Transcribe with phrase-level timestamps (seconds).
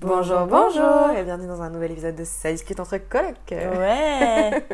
[0.00, 3.34] Bonjour, bonjour et bienvenue dans un nouvel épisode de Ça discute entre colocs.
[3.50, 4.50] Ouais.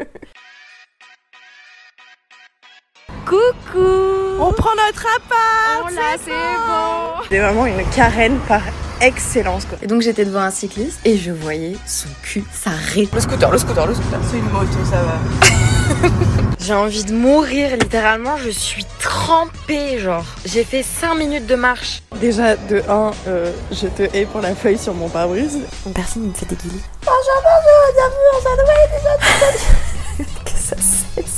[3.25, 3.87] Coucou
[4.41, 5.85] On prend notre appart.
[5.85, 8.63] Oh là, c'est bon C'est vraiment une carène par
[9.01, 9.79] excellence quoi.
[9.83, 13.09] Et donc j'étais devant un cycliste et je voyais son cul s'arrêter.
[13.15, 14.21] Le scooter, le scooter, le scooter.
[14.31, 15.19] C'est une moto, ça va.
[16.69, 20.27] J'ai envie de mourir, littéralement, je suis trempée, genre.
[20.45, 22.03] J'ai fait 5 minutes de marche.
[22.21, 23.11] Déjà de 1,
[23.73, 25.61] je te hais pour la feuille sur mon pare-brise.
[25.95, 26.83] Personne ne me fait des guillis.
[27.07, 31.38] Bonjour, bonjour, bienvenue en Sadway, déjà Que ça cesse.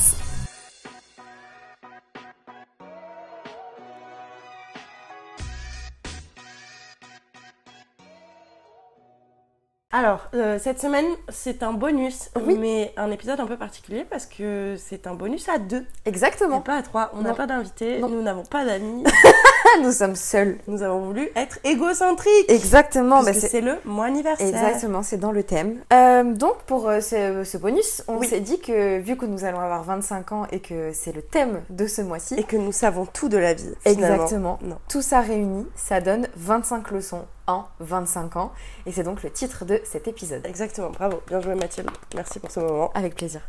[9.92, 12.56] Alors, euh, cette semaine, c'est un bonus, Oui.
[12.56, 16.60] mais un épisode un peu particulier parce que c'est un bonus à deux, et Exactement.
[16.60, 17.10] pas à trois.
[17.14, 18.08] On n'a pas d'invités, Non.
[18.08, 19.02] nous n'avons pas d'amis,
[19.82, 20.58] Nous sommes seuls.
[20.68, 22.30] nous avons voulu être égocentriques.
[22.48, 23.16] Exactement.
[23.16, 24.46] Parce bah, que c'est- c'est le mois anniversaire.
[24.46, 25.80] Exactement, c'est dans le thème.
[25.92, 28.28] Euh, donc pour euh, ce, ce bonus, on Oui.
[28.28, 31.62] s'est dit que vu que nous allons avoir 25 ans et que c'est le thème
[31.68, 33.74] de ce mois-ci, Et que nous savons tout de la vie.
[33.84, 34.14] finalement.
[34.14, 34.78] exactement, Non.
[34.88, 38.52] tout ça réuni, ça donne 25 leçons en 25 ans.
[38.86, 40.44] Et c'est donc le titre de cet épisode.
[40.46, 41.22] Exactement, bravo.
[41.26, 41.90] Bien joué Mathilde.
[42.14, 42.90] Merci pour ce moment.
[42.94, 43.40] Avec plaisir.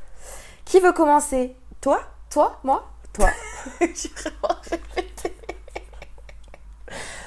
[0.66, 1.56] Qui veut commencer?
[1.82, 2.02] Toi?
[2.30, 2.60] Toi?
[2.64, 2.84] Moi?
[3.14, 3.30] Toi.
[3.80, 5.36] J'ai vraiment répété.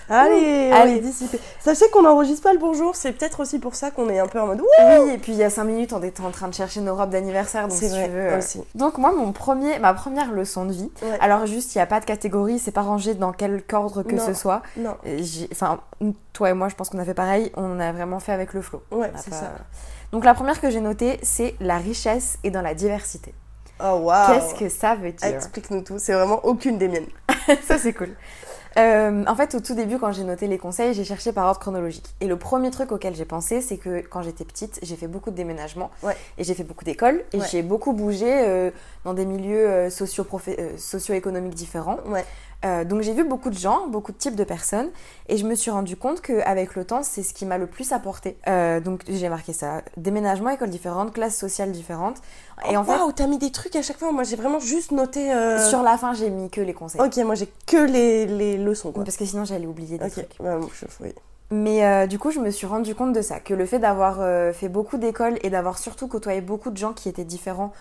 [0.08, 0.92] Allez, on Allez.
[0.96, 1.40] est dissipé.
[1.60, 4.40] Sachez qu'on n'enregistre pas le bonjour, c'est peut-être aussi pour ça qu'on est un peu
[4.40, 6.54] en mode Oui, et puis il y a 5 minutes, on était en train de
[6.54, 8.32] chercher nos robes d'anniversaire, donc si vrai, tu veux.
[8.32, 8.62] euh, aussi.
[8.74, 11.18] Donc moi, mon premier, ma première leçon de vie, Ouais.
[11.20, 14.14] alors juste, il n'y a pas de catégorie, c'est pas rangé dans quel ordre que
[14.14, 14.26] Non.
[14.26, 14.62] ce soit.
[14.76, 15.80] Non, Et Enfin,
[16.32, 17.50] toi et moi, je pense qu'on a fait pareil.
[17.56, 18.82] On a vraiment fait avec le flow.
[18.90, 19.52] ouais, c'est pas- ça.
[20.12, 23.34] Donc la première que j'ai notée, c'est la richesse est dans la diversité.
[23.82, 25.28] Oh waouh Qu'est-ce que ça veut dire?
[25.28, 27.06] Explique-nous tout, c'est vraiment aucune des miennes.
[27.66, 28.10] Ça c'est cool.
[28.76, 31.60] Euh, en fait, au tout début, quand j'ai noté les conseils, j'ai cherché par ordre
[31.60, 32.14] chronologique.
[32.20, 35.30] Et le premier truc auquel j'ai pensé, c'est que quand j'étais petite, j'ai fait beaucoup
[35.30, 36.16] de déménagements Ouais.
[36.38, 37.46] et j'ai fait beaucoup d'écoles et Ouais.
[37.50, 38.70] j'ai beaucoup bougé euh,
[39.04, 41.98] dans des milieux euh, socio-économiques différents.
[42.06, 42.24] Ouais.
[42.64, 44.88] Euh, donc j'ai vu beaucoup de gens, beaucoup de types de personnes,
[45.28, 47.92] et je me suis rendu compte qu'avec le temps, c'est ce qui m'a le plus
[47.92, 48.38] apporté.
[48.48, 52.18] Euh, donc j'ai marqué ça déménagement, écoles différentes, classes sociales différentes.
[52.70, 54.12] Et Oh, en fait, waouh, t'as mis des trucs à chaque fois.
[54.12, 55.32] Moi, j'ai vraiment juste noté.
[55.32, 57.00] euh, sur la fin, j'ai mis que les conseils.
[57.00, 59.04] Ok, moi j'ai que les, les leçons quoi.
[59.04, 60.36] Parce que sinon, j'allais oublier des Ok, trucs.
[60.40, 61.12] ouais, moi, je- oui.
[61.50, 64.16] Mais euh, du coup, je me suis rendu compte de ça, que le fait d'avoir
[64.20, 67.72] euh, fait beaucoup d'écoles et d'avoir surtout côtoyé beaucoup de gens qui étaient différents,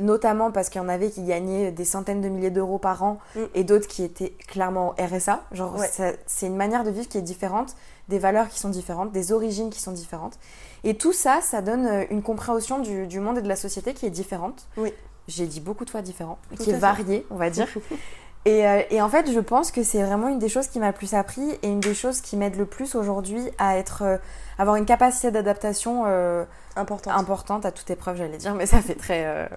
[0.00, 3.18] notamment parce qu'il y en avait qui gagnaient des centaines de milliers d'euros par an
[3.36, 3.40] Mm.
[3.54, 5.42] et d'autres qui étaient clairement RSA.
[5.52, 5.90] Genre, Ouais.
[6.26, 7.74] c'est une manière de vivre qui est différente,
[8.08, 10.38] des valeurs qui sont différentes, des origines qui sont différentes.
[10.84, 13.94] Et tout ça, ça donne euh, une compréhension du, du monde et de la société
[13.94, 14.66] qui est différente.
[14.76, 14.92] Oui.
[15.28, 17.68] J'ai dit beaucoup de fois différent, Tout qui est variée, on va dire.
[18.44, 20.88] Et, euh, et en fait, je pense que c'est vraiment une des choses qui m'a
[20.88, 24.16] le plus appris et une des choses qui m'aide le plus aujourd'hui à être, euh,
[24.58, 27.12] avoir une capacité d'adaptation euh, Important.
[27.12, 29.48] importante à toute épreuve, j'allais dire, mais ça fait très,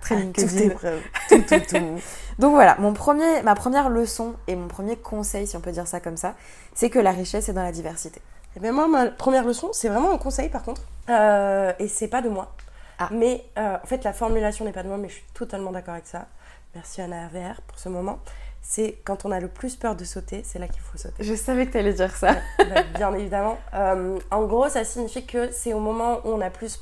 [0.00, 0.58] très Tout LinkedIn.
[0.70, 1.00] épreuve.
[1.28, 2.00] Tout, tout, tout.
[2.38, 5.86] Donc voilà, mon premier, ma première leçon et mon premier conseil, si on peut dire
[5.86, 6.34] ça comme ça,
[6.74, 8.20] c'est que la richesse est dans la diversité.
[8.56, 10.82] Et bien moi, ma première leçon, c'est vraiment un conseil par contre.
[11.08, 12.52] Euh, et c'est pas de moi.
[12.98, 13.08] Ah.
[13.12, 15.94] Mais euh, en fait, la formulation n'est pas de moi, mais je suis totalement d'accord
[15.94, 16.26] avec ça.
[16.74, 18.18] Merci Anna RVR pour ce moment.
[18.62, 21.24] C'est quand on a le plus peur de sauter, c'est là qu'il faut sauter.
[21.24, 22.34] Je savais que tu allais dire ça.
[22.58, 23.58] Bah, bien évidemment.
[23.74, 26.80] Euh, en gros, ça signifie que c'est au moment où on a plus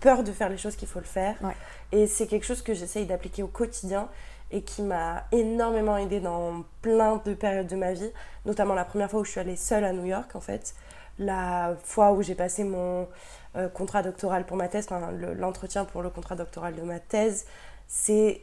[0.00, 1.34] peur de faire les choses qu'il faut le faire.
[1.42, 1.56] Ouais.
[1.92, 4.08] Et c'est quelque chose que j'essaye d'appliquer au quotidien
[4.50, 8.10] et qui m'a énormément aidé dans plein de périodes de ma vie,
[8.46, 10.74] notamment la première fois où je suis allée seule à New York en fait,
[11.18, 13.08] la fois où j'ai passé mon
[13.56, 16.98] euh, contrat doctoral pour ma thèse, enfin, le- l'entretien pour le contrat doctoral de ma
[16.98, 17.46] thèse,
[17.88, 18.40] c'est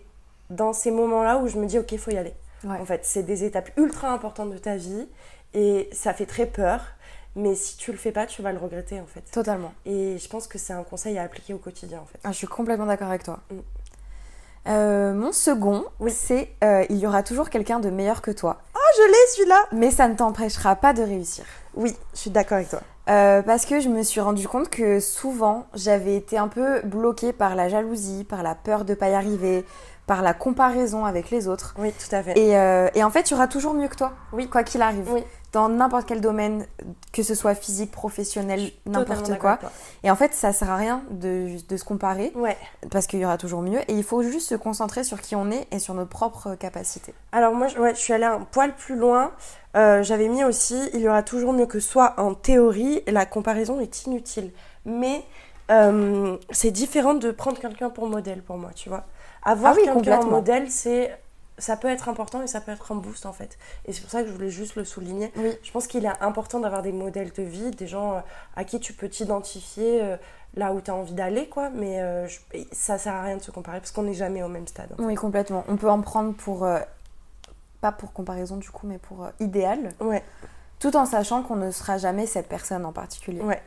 [0.50, 2.34] dans ces moments-là où je me dis ok, faut y aller.
[2.64, 2.78] Ouais.
[2.80, 5.08] En fait, c'est des étapes ultra importantes de ta vie
[5.54, 6.82] et ça fait très peur,
[7.36, 9.22] mais si tu le fais pas, tu vas le regretter en fait.
[9.32, 9.74] Totalement.
[9.86, 12.20] Et je pense que c'est un conseil à appliquer au quotidien en fait.
[12.24, 13.40] Ah, je suis complètement d'accord avec toi.
[13.52, 13.56] Mm.
[14.68, 16.12] Euh, mon second, Oui.
[16.12, 19.64] c'est euh, il y aura toujours quelqu'un de meilleur que toi, Ah, je l'ai celui-là
[19.72, 21.46] mais ça ne t'empêchera pas de réussir.
[21.76, 22.82] Oui, je suis d'accord avec toi.
[23.08, 27.32] Euh, parce que je me suis rendu compte que souvent j'avais été un peu bloquée
[27.34, 29.64] par la jalousie, par la peur de pas y arriver,
[30.08, 31.74] par la comparaison avec les autres.
[31.80, 32.38] Oui, tout à fait.
[32.38, 34.48] Et, euh, et en fait, tu auras toujours mieux que toi, Oui.
[34.48, 35.24] quoi qu'il arrive, Oui.
[35.52, 36.68] dans n'importe quel domaine,
[37.12, 39.58] que ce soit physique, professionnel, n'importe quoi.
[40.04, 42.56] Et en fait, ça sert à rien de, de se comparer, Ouais.
[42.92, 43.80] parce qu'il y aura toujours mieux.
[43.90, 47.14] Et il faut juste se concentrer sur qui on est et sur nos propres capacités.
[47.32, 49.32] Alors moi, je- ouais, je suis allée un poil plus loin.
[49.76, 53.80] Euh, J'avais mis aussi, il y aura toujours mieux que soi en théorie, la comparaison
[53.80, 54.52] est inutile.
[54.86, 55.24] Mais
[55.72, 59.04] euh, c'est différent de prendre quelqu'un pour modèle pour moi, tu vois.
[59.46, 61.16] Avoir Ah oui, quelqu'un en modèle, c'est
[61.58, 63.58] ça peut être important et ça peut être un boost en fait.
[63.86, 65.32] Et c'est pour ça que je voulais juste le souligner.
[65.38, 65.54] Oui.
[65.64, 68.20] Je pense qu'il est important d'avoir des modèles de vie, des gens euh,
[68.58, 70.18] à qui tu peux t'identifier euh,
[70.56, 71.70] là où tu as envie d'aller, quoi.
[71.70, 72.40] Mais euh, je-
[72.74, 74.94] ça sert à rien de se comparer parce qu'on n'est jamais au même stade.
[74.98, 75.64] Oui, complètement.
[75.70, 76.66] On peut en prendre pour.
[76.66, 76.80] euh,
[77.82, 79.94] pas pour comparaison du coup, mais pour idéal.
[80.02, 80.24] Ouais,
[80.80, 83.42] Tout en sachant qu'on ne sera jamais cette personne en particulier.
[83.42, 83.62] ouais.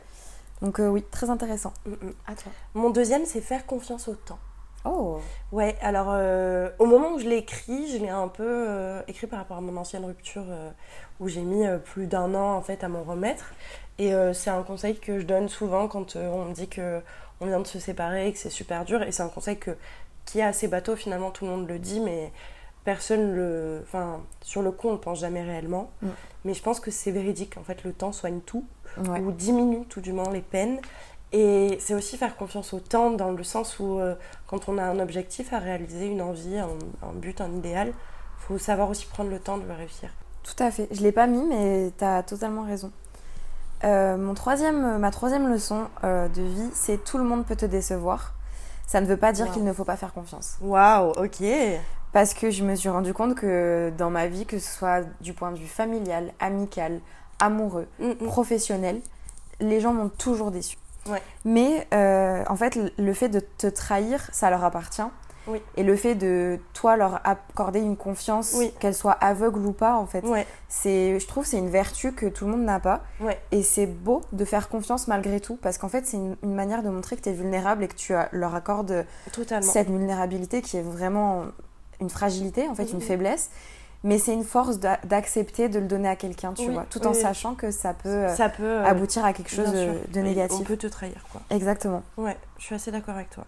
[0.61, 1.71] Donc, oui, très intéressant.
[1.85, 2.13] Mm, mm.
[2.27, 2.51] À toi.
[2.73, 4.37] Mon deuxième, c'est faire confiance au temps.
[4.85, 5.19] Oh
[5.51, 9.27] Ouais, alors euh, au moment où je l'ai écrit, je l'ai un peu euh, écrit
[9.27, 10.69] par rapport à mon ancienne rupture euh,
[11.19, 13.51] où j'ai mis plus d'un an en fait à m'en remettre.
[13.97, 17.01] Et c'est un conseil que je donne souvent quand on me dit que
[17.41, 19.03] on vient de se séparer et que c'est super dur.
[19.03, 19.71] Et c'est un conseil que,
[20.23, 22.31] qui est assez bateau finalement, tout le monde le dit, mais
[22.85, 23.81] personne le.
[23.83, 25.91] Enfin, sur le coup, on ne pense jamais réellement.
[26.01, 26.07] Mm.
[26.45, 27.57] Mais je pense que c'est véridique.
[27.57, 28.63] En fait, le temps soigne tout
[28.97, 29.19] Ouais.
[29.19, 30.79] ou diminue tout du moins les peines.
[31.31, 34.15] Et c'est aussi faire confiance au temps dans le sens où euh,
[34.47, 36.69] quand on a un objectif à réaliser, une envie, un,
[37.07, 37.93] un but, un idéal,
[38.39, 40.09] faut savoir aussi prendre le temps de le réussir.
[40.43, 40.87] Tout à fait.
[40.91, 42.91] Je l'ai pas mis, mais tu as totalement raison.
[43.83, 47.65] Euh, mon troisième, ma troisième leçon euh, de vie, c'est tout le monde peut te
[47.65, 48.33] décevoir.
[48.87, 49.53] Ça ne veut pas dire Wow.
[49.53, 50.57] qu'il ne faut pas faire confiance.
[50.61, 51.43] Waouh, ok.
[52.11, 55.33] Parce que je me suis rendu compte que dans ma vie, que ce soit du
[55.33, 56.99] point de vue familial, amical,
[57.39, 58.15] amoureux, Mm, mm.
[58.25, 58.99] professionnel,
[59.59, 60.77] les gens m'ont toujours déçu.
[61.07, 61.21] Ouais.
[61.45, 65.01] Mais euh, en fait, le fait de te trahir, ça leur appartient.
[65.47, 65.61] Oui.
[65.77, 68.71] Et le fait de toi leur accorder une confiance, Oui.
[68.79, 72.27] qu'elle soit aveugle ou pas, en fait, Ouais, c'est, je trouve, c'est une vertu que
[72.27, 73.01] tout le monde n'a pas.
[73.19, 76.53] ouais, Et c'est beau de faire confiance malgré tout, parce qu'en fait, c'est une, une
[76.53, 79.71] manière de montrer que tu es vulnérable et que tu as- leur accordes totalement.
[79.71, 81.45] cette vulnérabilité qui est vraiment
[81.99, 83.01] une fragilité, en fait, une Mhm.
[83.01, 83.49] faiblesse.
[84.03, 86.99] Mais c'est une force d'a- d'accepter de le donner à quelqu'un, tu Oui, vois, tout
[87.01, 87.21] oui, en oui.
[87.21, 89.77] sachant que ça peut euh, Ça peut euh, aboutir à quelque chose de
[90.15, 90.65] Et On négatif.
[90.67, 91.41] peut te trahir, quoi.
[91.49, 92.01] Exactement.
[92.17, 93.43] Ouais, je suis assez d'accord avec toi.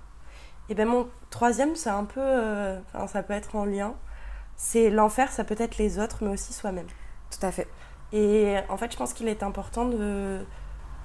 [0.70, 3.94] Et ben mon troisième, c'est un peu, euh, enfin, ça peut être en lien.
[4.58, 6.86] C'est l'enfer, ça peut être les autres, mais aussi soi-même.
[7.30, 7.68] Tout à fait.
[8.14, 10.46] Et en fait, je pense qu'il est important de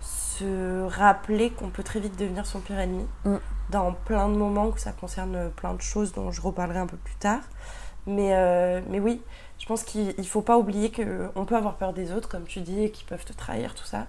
[0.00, 3.36] se rappeler qu'on peut très vite devenir son pire ennemi Mm.
[3.70, 6.96] dans plein de moments où ça concerne plein de choses dont je reparlerai un peu
[6.96, 7.40] plus tard.
[8.06, 9.20] Mais, euh, mais oui,
[9.58, 12.60] je pense qu'il ne faut pas oublier qu'on peut avoir peur des autres, comme tu
[12.60, 14.06] dis, et qu'ils peuvent te trahir, tout ça.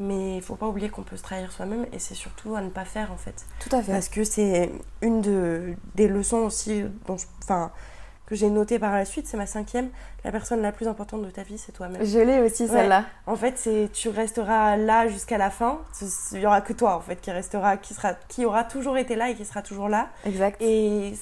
[0.00, 2.68] Mais il faut pas oublier qu'on peut se trahir soi-même, et c'est surtout à ne
[2.70, 3.46] pas faire en fait.
[3.58, 3.92] Tout à fait.
[3.92, 4.70] Parce que c'est
[5.02, 7.24] une de, des leçons aussi dont je-
[8.26, 9.88] que j'ai notées par la suite, c'est ma cinquième.
[10.22, 12.04] La personne la plus importante de ta vie, c'est toi-même.
[12.04, 12.68] Je l'ai aussi, Ouais.
[12.68, 13.04] celle-là.
[13.26, 15.80] En fait, c'est tu resteras là jusqu'à la fin.
[16.32, 19.16] Il y aura que toi en fait qui restera, qui sera, qui aura toujours été
[19.16, 20.08] là et qui sera toujours là.
[20.26, 20.60] Exact.
[20.60, 21.14] Et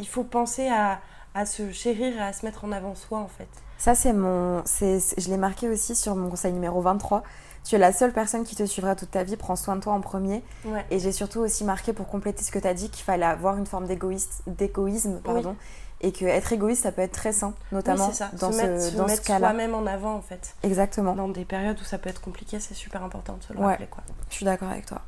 [0.00, 0.98] il faut penser à,
[1.34, 3.48] à se chérir et à se mettre en avant soi en fait.
[3.78, 4.62] Ça, c'est mon.
[4.64, 7.22] c'est Je l'ai marqué aussi sur mon conseil numéro 23.
[7.64, 9.36] Tu es la seule personne qui te suivra toute ta vie.
[9.36, 10.42] Prends soin de toi en premier.
[10.64, 10.84] Ouais.
[10.90, 13.56] Et j'ai surtout aussi marqué pour compléter ce que tu as dit qu'il fallait avoir
[13.58, 15.20] une forme d'égoïste- d'égoïsme.
[15.22, 15.56] pardon,
[16.02, 18.30] Et que être égoïste, ça peut être très sain, notamment oui, c'est ça.
[18.38, 19.48] dans se ce, mettre, se dans ce cas-là.
[19.50, 20.54] soi-même en avant en fait.
[20.62, 21.14] Exactement.
[21.14, 23.66] Dans des périodes où ça peut être compliqué, c'est super important de se le Ouais.
[23.66, 24.02] rappeler quoi.
[24.30, 25.02] Je suis d'accord avec toi.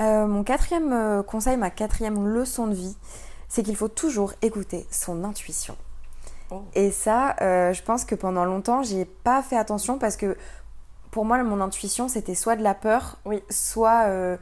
[0.00, 2.96] Euh, mon quatrième euh, conseil, ma quatrième leçon de vie,
[3.48, 5.76] c'est qu'il faut toujours écouter son intuition.
[6.50, 6.62] Oh.
[6.74, 10.36] Et ça, euh, je pense que pendant longtemps, j'ai pas fait attention parce que
[11.10, 13.42] pour moi, mon intuition, c'était soit de la peur, Oui.
[13.50, 14.36] soit euh,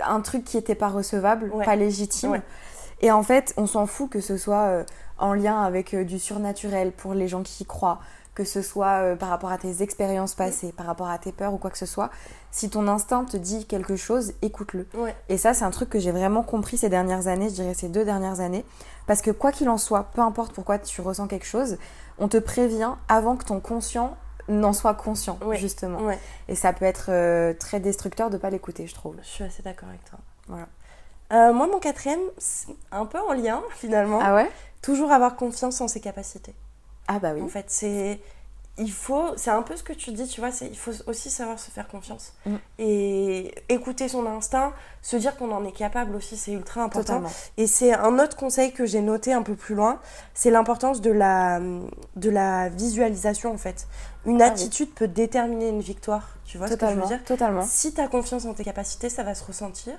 [0.00, 1.64] un truc qui était pas recevable, Ouais.
[1.64, 2.32] pas légitime.
[2.32, 2.42] Ouais.
[3.00, 4.84] Et en fait, on s'en fout que ce soit euh,
[5.18, 8.00] en lien avec du surnaturel pour les gens qui y croient,
[8.34, 11.52] que ce soit euh, par rapport à tes expériences passées, par rapport à tes peurs
[11.54, 12.10] ou quoi que ce soit.
[12.50, 14.86] Si ton instinct te dit quelque chose, écoute-le.
[14.94, 15.14] Ouais.
[15.28, 17.88] Et ça, c'est un truc que j'ai vraiment compris ces dernières années, je dirais ces
[17.88, 18.64] deux dernières années.
[19.06, 21.78] Parce que quoi qu'il en soit, peu importe pourquoi tu ressens quelque chose,
[22.18, 24.16] on te prévient avant que ton conscient
[24.48, 25.56] n'en soit conscient, Ouais.
[25.56, 26.00] justement.
[26.00, 26.18] Ouais.
[26.48, 29.16] Et ça peut être euh, très destructeur de pas l'écouter, je trouve.
[29.22, 30.18] Je suis assez d'accord avec toi.
[30.48, 30.66] Voilà.
[31.32, 34.18] Euh, moi, mon quatrième, c'est un peu en lien finalement.
[34.22, 34.50] Ah ouais?
[34.82, 36.54] Toujours avoir confiance en ses capacités.
[37.08, 37.42] Ah bah oui.
[37.42, 38.20] En fait, c'est
[38.76, 41.60] il faut, c'est un peu ce que tu dis, tu vois, il faut aussi savoir
[41.60, 42.56] se faire confiance Mm.
[42.80, 47.20] et écouter son instinct, se dire qu'on en est capable aussi, c'est ultra important.
[47.20, 47.30] Totalement.
[47.56, 50.00] Et c'est un autre conseil que j'ai noté un peu plus loin,
[50.34, 51.60] c'est l'importance de la,
[52.16, 53.86] de la visualisation en fait.
[54.26, 54.50] Une Ah oui.
[54.50, 57.06] attitude peut déterminer une victoire, tu vois ce que je veux Totalement.
[57.06, 57.24] dire?
[57.24, 57.62] Totalement.
[57.64, 59.94] Si tu as confiance en tes capacités, ça va se ressentir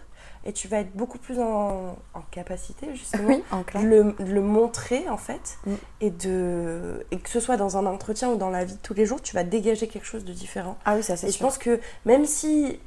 [0.48, 3.82] et tu vas être beaucoup plus en, en capacité justement Oui, en clair.
[3.84, 5.74] de le, de le montrer en fait Mm.
[6.02, 8.94] et de et que ce soit dans un entretien ou dans la vie de tous
[8.94, 11.40] les jours tu vas dégager quelque chose de différent Ah oui, ça c'est et je
[11.40, 12.80] pense que même si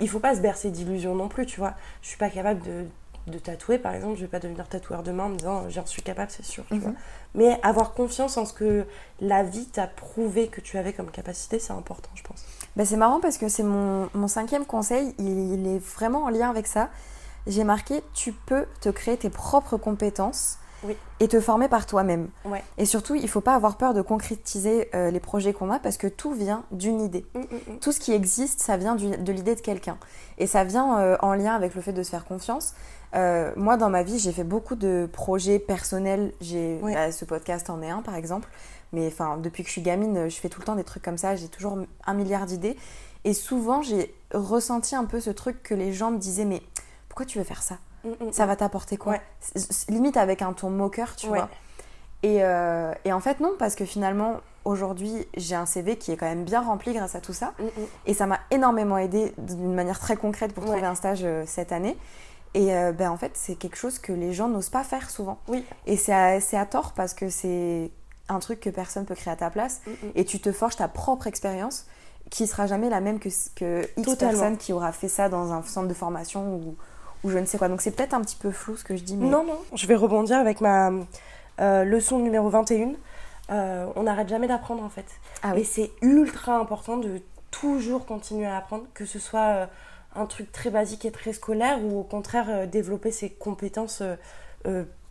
[0.00, 2.86] il faut pas se bercer d'illusions non plus tu vois je suis pas capable de,
[3.28, 6.02] de tatouer par exemple je vais pas devenir tatoueur demain en me disant j'en suis
[6.02, 6.80] capable c'est sûr tu Mhm.
[6.80, 6.92] vois
[7.34, 8.84] mais avoir confiance en ce que
[9.20, 12.44] la vie t'a prouvé que tu avais comme capacité c'est important je pense
[12.76, 16.28] Bah, c'est marrant parce que c'est mon, mon cinquième conseil, il, il est vraiment en
[16.30, 16.88] lien avec ça.
[17.46, 20.96] J'ai marqué, tu peux te créer tes propres compétences Oui.
[21.20, 22.28] et te former par toi-même.
[22.44, 22.62] Ouais.
[22.78, 25.96] Et surtout, il faut pas avoir peur de concrétiser euh, les projets qu'on a parce
[25.96, 27.26] que tout vient d'une idée.
[27.34, 27.42] Mm, mm,
[27.74, 27.78] mm.
[27.80, 29.98] Tout ce qui existe, ça vient du- de l'idée de quelqu'un.
[30.38, 32.74] Et ça vient euh, en lien avec le fait de se faire confiance.
[33.14, 36.32] Euh, moi, dans ma vie, j'ai fait beaucoup de projets personnels.
[36.40, 38.48] J'ai bah, ce podcast en est un, par exemple.
[38.92, 41.16] Mais enfin, depuis que je suis gamine, je fais tout le temps des trucs comme
[41.18, 41.34] ça.
[41.36, 42.76] J'ai toujours un milliard d'idées.
[43.24, 46.60] Et souvent, j'ai ressenti un peu ce truc que les gens me disaient, mais
[47.08, 47.78] pourquoi tu veux faire ça?
[48.04, 49.12] Mm, mm, Ça va t'apporter quoi?
[49.14, 49.20] Ouais.
[49.88, 51.38] Limite avec un ton moqueur, tu Ouais.
[51.38, 51.48] vois.
[52.24, 56.16] Et, euh, et en fait, non, parce que finalement, aujourd'hui, j'ai un CV qui est
[56.16, 57.52] quand même bien rempli grâce à tout ça.
[57.58, 57.68] Mm, mm.
[58.06, 60.70] Et ça m'a énormément aidé d'une manière très concrète pour Ouais.
[60.70, 61.96] trouver un stage euh, cette année.
[62.54, 65.38] Et euh, ben, en fait, c'est quelque chose que les gens n'osent pas faire souvent.
[65.48, 65.64] Oui.
[65.86, 67.90] Et c'est à, c'est à tort parce que c'est
[68.32, 69.80] un truc que personne peut créer à ta place.
[69.86, 70.10] Mm, mm.
[70.16, 71.86] Et tu te forges ta propre expérience
[72.30, 74.32] qui sera jamais la même que, que X Totalement.
[74.32, 76.76] personne qui aura fait ça dans un centre de formation ou,
[77.24, 77.68] ou je ne sais quoi.
[77.68, 79.16] Donc c'est peut-être un petit peu flou ce que je dis.
[79.16, 79.28] Mais...
[79.28, 80.90] Non, non, je vais rebondir avec ma
[81.60, 82.92] euh, leçon numéro 21.
[83.50, 85.06] Euh, on n'arrête jamais d'apprendre en fait.
[85.42, 85.64] Ah Et oui.
[85.64, 87.20] c'est ultra important de
[87.50, 89.66] toujours continuer à apprendre, que ce soit euh,
[90.14, 94.02] un truc très basique et très scolaire ou au contraire euh, développer ses compétences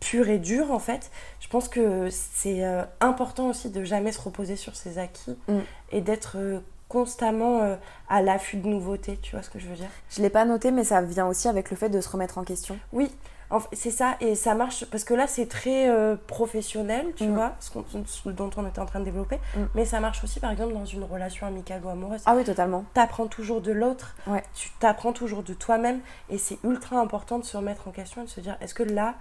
[0.02, 1.10] pures et dures en fait.
[1.40, 5.58] Je pense que c'est euh, important aussi de jamais se reposer sur ses acquis Mm.
[5.92, 7.76] et d'être euh, constamment euh,
[8.08, 9.88] à l'affût de nouveautés, tu vois ce que je veux dire?
[10.10, 12.44] Je l'ai pas noté, mais ça vient aussi avec le fait de se remettre en
[12.44, 12.78] question.
[12.92, 13.10] Oui,
[13.50, 15.88] en fait, c'est ça, et ça marche parce que là c'est très
[16.26, 17.34] professionnel, tu Mm.
[17.34, 19.60] vois, ce, dont on était en train de développer, Mm.
[19.74, 22.22] mais ça marche aussi par exemple dans une relation amicale ou amoureuse.
[22.26, 22.84] Ah oui, totalement.
[22.94, 24.42] T'apprends toujours de l'autre, Ouais.
[24.54, 28.24] tu t'apprends toujours de toi-même, et c'est ultra important de se remettre en question et
[28.24, 29.14] de se dire est-ce que là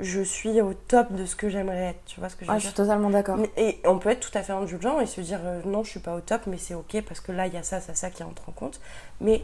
[0.00, 2.54] je suis au top de ce que j'aimerais être, tu vois ce que je veux
[2.56, 3.38] Ah, je dire suis totalement d'accord.
[3.56, 6.00] Et on peut être tout à fait indulgent et se dire euh, non, je suis
[6.00, 8.10] pas au top, mais c'est ok parce que là il y a ça, ça, ça
[8.10, 8.80] qui entre en compte.
[9.20, 9.42] Mais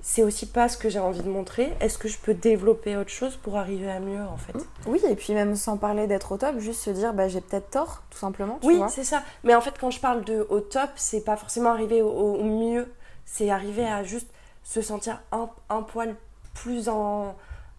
[0.00, 1.72] c'est aussi pas ce que j'ai envie de montrer.
[1.80, 4.54] Est-ce que je peux développer autre chose pour arriver à mieux en fait?
[4.86, 7.70] Oui, et puis même sans parler d'être au top, juste se dire bah, j'ai peut-être
[7.70, 8.58] tort, tout simplement.
[8.62, 9.22] Tu Oui, c'est ça.
[9.44, 12.44] Mais en fait, quand je parle de au top, c'est pas forcément arriver au, au
[12.44, 12.92] mieux.
[13.26, 14.28] C'est arriver à juste
[14.62, 16.14] se sentir un, un poil
[16.54, 17.34] plus en,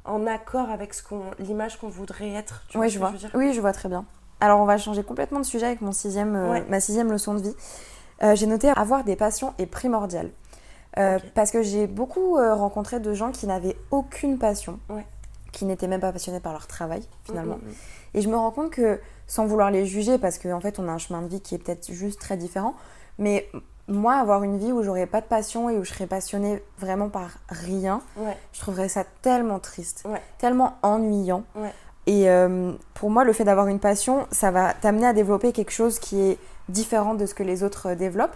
[0.05, 2.63] en accord avec ce qu'on, l'image qu'on voudrait être.
[2.69, 3.13] Tu vois Oui, je vois.
[3.33, 4.05] oui, je vois très bien.
[4.39, 7.41] Alors, on va changer complètement de sujet avec mon sixième, euh, ma sixième leçon de
[7.41, 7.55] vie.
[8.23, 10.29] Euh, j'ai noté avoir des passions est primordial.
[10.97, 11.19] Euh.
[11.35, 15.05] Parce que j'ai beaucoup rencontré de gens qui n'avaient aucune passion, Ouais.
[15.51, 17.57] qui n'étaient même pas passionnés par leur travail, finalement.
[17.57, 17.73] Mm, mm, mm.
[18.15, 20.91] Et je me rends compte que, sans vouloir les juger, parce qu'en fait, on a
[20.91, 22.73] un chemin de vie qui est peut-être juste très différent,
[23.17, 23.49] mais
[23.89, 27.09] moi, avoir une vie où j'aurais pas de passion et où je serais passionnée vraiment
[27.09, 30.21] par rien, Ouais, je trouverais ça tellement triste, Ouais.
[30.37, 31.43] tellement ennuyant.
[31.55, 31.73] Ouais.
[32.07, 35.71] Et euh, pour moi, le fait d'avoir une passion, ça va t'amener à développer quelque
[35.71, 36.37] chose qui est
[36.69, 38.35] différent de ce que les autres euh, développent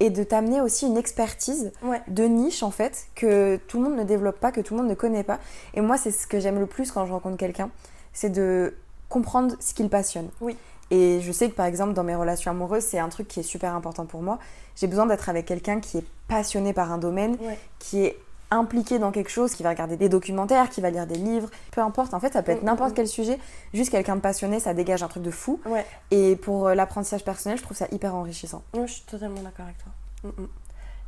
[0.00, 1.70] et de t'amener aussi une expertise
[2.08, 4.90] de niche en fait que tout le monde ne développe pas, que tout le monde
[4.90, 5.38] ne connaît pas.
[5.74, 7.70] Et moi, c'est ce que j'aime le plus quand je rencontre quelqu'un,
[8.12, 8.74] c'est de
[9.08, 10.28] comprendre ce qui le passionne.
[10.40, 10.56] Oui.
[10.94, 13.42] Et je sais que par exemple dans mes relations amoureuses, c'est un truc qui est
[13.44, 14.38] super important pour moi.
[14.76, 17.58] J'ai besoin d'être avec quelqu'un qui est passionné par un domaine, Ouais.
[17.78, 18.18] qui est
[18.50, 21.80] impliqué dans quelque chose, qui va regarder des documentaires, qui va lire des livres, peu
[21.80, 22.12] importe.
[22.12, 23.38] En fait, ça peut être Mm, n'importe mm, quel sujet.
[23.72, 25.58] Juste quelqu'un de passionné, ça dégage un truc de fou.
[25.64, 25.86] Ouais.
[26.10, 28.62] Et pour euh, l'apprentissage personnel, je trouve ça hyper enrichissant.
[28.74, 29.92] Ouais, je suis totalement d'accord avec toi.
[30.24, 30.48] Mm, mm.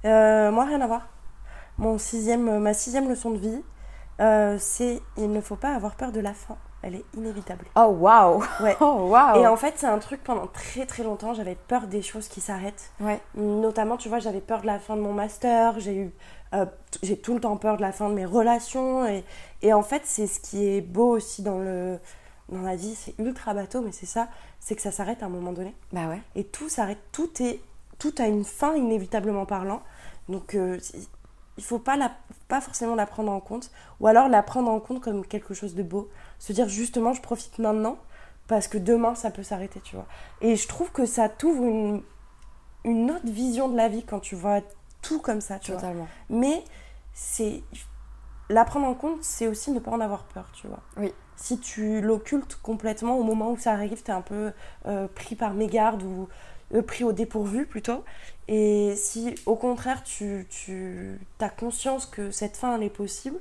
[0.07, 1.09] Euh, moi, rien à voir.
[1.77, 3.63] Mon sixième, ma sixième leçon de vie,
[4.21, 6.57] euh, c'est il ne faut pas avoir peur de la fin.
[6.87, 7.65] Elle est inévitable.
[7.77, 8.77] Oh waouh Ouais.
[8.81, 12.03] Oh waouh Et en fait, c'est un truc pendant très très longtemps, j'avais peur des
[12.03, 12.91] choses qui s'arrêtent.
[13.01, 13.21] Ouais.
[13.35, 16.11] Notamment, tu vois, j'avais peur de la fin de mon master, j'ai eu,
[16.53, 16.67] euh,
[17.03, 19.07] j'ai tout le temps peur de la fin de mes relations.
[19.07, 19.25] Et,
[19.63, 21.99] et en fait, c'est ce qui est beau aussi dans, le,
[22.51, 24.29] dans la vie, c'est ultra bateau, mais c'est ça,
[24.61, 25.75] c'est que ça s'arrête à un moment donné.
[25.91, 26.21] Bah ouais.
[26.35, 27.61] Et tout s'arrête, tout, est,
[27.99, 29.81] tout a une fin, inévitablement parlant.
[30.29, 30.79] Donc, euh,
[31.57, 32.11] il faut pas, la,
[32.49, 35.75] pas forcément la prendre en compte, ou alors la prendre en compte comme quelque chose
[35.75, 36.11] de beau.
[36.39, 37.99] Se dire justement, je profite maintenant,
[38.47, 40.07] parce que demain, ça peut s'arrêter, tu vois.
[40.41, 42.03] Et je trouve que ça t'ouvre une,
[42.85, 44.61] une autre vision de la vie quand tu vois
[45.03, 45.81] tout comme ça, tu vois.
[45.81, 46.09] Totalement.
[46.29, 46.63] Mais
[47.13, 47.63] c'est
[48.51, 50.81] la prendre en compte, c'est aussi ne pas en avoir peur, tu vois.
[50.97, 51.13] Oui.
[51.37, 54.53] Si tu l'occultes complètement au moment où ça arrive, t'es un peu
[54.87, 56.29] euh, pris par mégarde ou
[56.75, 58.05] euh, pris au dépourvu plutôt.
[58.47, 63.39] Et si au contraire tu, tu as conscience que cette fin elle est possible,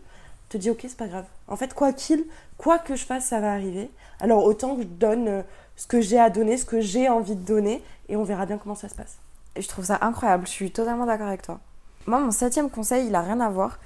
[0.53, 1.25] te dis ok c'est pas grave.
[1.47, 2.25] En fait quoi qu'il,
[2.57, 3.91] quoi que je fasse ça va arriver.
[4.19, 5.41] Alors autant que je donne euh,
[5.75, 8.57] ce que j'ai à donner, ce que j'ai envie de donner et on verra bien
[8.57, 9.17] comment ça se passe.
[9.55, 11.59] Et je trouve ça incroyable, je suis totalement d'accord avec toi.
[12.05, 13.79] Moi, mon septième conseil, il a rien à voir.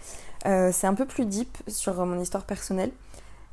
[0.46, 2.92] Euh, c'est un peu plus deep sur mon histoire personnelle.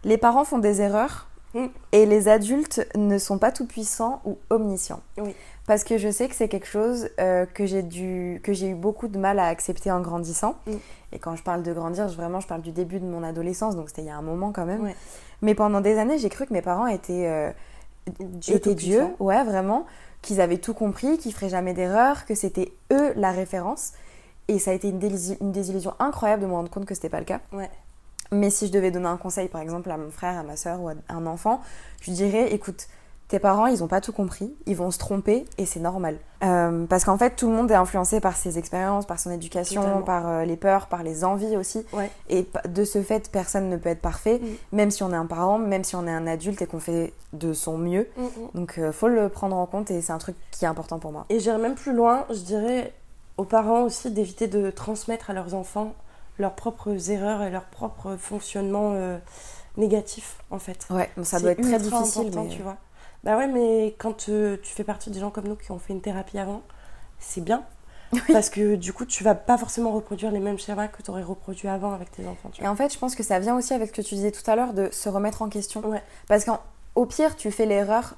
[0.04, 1.66] Les parents font des erreurs Mm.
[1.92, 5.00] et les adultes ne sont pas tout puissants ou omniscients.
[5.18, 5.35] Oui.
[5.66, 8.75] Parce que je sais que c'est quelque chose euh, que j'ai dû, que j'ai eu
[8.75, 10.56] beaucoup de mal à accepter en grandissant.
[10.66, 10.73] Mm.
[11.12, 13.75] Et quand je parle de grandir, je- vraiment, je parle du début de mon adolescence,
[13.75, 14.83] donc c'était il y a un moment quand même.
[14.83, 14.94] Ouais.
[15.40, 17.50] Mais pendant des années, j'ai cru que mes parents étaient, euh,
[18.21, 19.25] Dieu étaient Dieu, tout-puissant.
[19.25, 19.87] ouais, vraiment,
[20.21, 23.92] qu'ils avaient tout compris, qu'ils feraient jamais d'erreur, que c'était eux la référence.
[24.49, 27.09] Et ça a été une, désillusion, une désillusion incroyable de me rendre compte que c'était
[27.09, 27.40] pas le cas.
[27.52, 27.71] Ouais.
[28.33, 30.80] Mais si je devais donner un conseil, par exemple, à mon frère, à ma soeur
[30.83, 31.62] ou à un enfant,
[32.02, 32.88] je dirais, écoute,
[33.28, 36.18] tes parents, ils ont pas tout compris, ils vont se tromper et c'est normal.
[36.44, 39.80] Euh, parce qu'en fait, tout le monde est influencé par ses expériences, par son éducation,
[39.80, 40.02] Totalement.
[40.02, 41.86] par euh, les peurs, par les envies aussi.
[41.94, 42.10] Ouais.
[42.28, 44.46] Et de ce fait, personne ne peut être parfait, Mm.
[44.76, 47.14] même si on est un parent, même si on est un adulte et qu'on fait
[47.32, 48.08] de son mieux.
[48.18, 48.28] Mm, mm.
[48.54, 51.10] Donc, euh, faut le prendre en compte et c'est un truc qui est important pour
[51.12, 51.24] moi.
[51.30, 52.92] Et j'irais même plus loin, je dirais
[53.38, 55.94] aux parents aussi d'éviter de transmettre à leurs enfants
[56.38, 59.16] leurs propres erreurs et leur propre fonctionnement euh,
[59.76, 60.86] négatif en fait.
[60.90, 62.30] Ouais, bon, ça doit être très difficile.
[62.34, 62.76] mais- tu vois.
[63.24, 65.94] Bah ouais, mais quand euh, tu fais partie des gens comme nous qui ont fait
[65.94, 66.62] une thérapie avant,
[67.18, 67.64] c'est bien.
[68.32, 71.22] Parce que du coup, tu vas pas forcément reproduire les mêmes schémas que tu aurais
[71.22, 72.50] reproduit avant avec tes enfants.
[72.52, 74.30] Tu Et en fait, je pense que ça vient aussi avec ce que tu disais
[74.30, 75.80] tout à l'heure de se remettre en question.
[75.80, 76.02] Ouais.
[76.28, 78.14] Parce qu'au pire, tu fais l'erreur.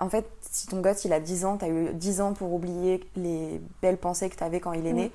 [0.00, 2.52] En fait, si ton gosse il a 10 ans, tu as eu 10 ans pour
[2.52, 5.12] oublier les belles pensées que tu avais quand il est né.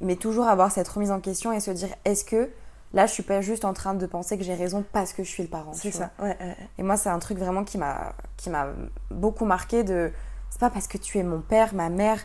[0.00, 2.50] Mais toujours avoir cette remise en question et se dire est-ce que
[2.94, 5.28] là, je suis pas juste en train de penser que j'ai raison parce que je
[5.28, 6.10] suis le parent C'est ça.
[6.18, 6.36] Ouais.
[6.78, 8.68] Et moi, c'est un truc vraiment qui m'a qui m'a
[9.10, 10.10] beaucoup marqué de
[10.50, 12.20] c'est pas parce que tu es mon père, ma mère,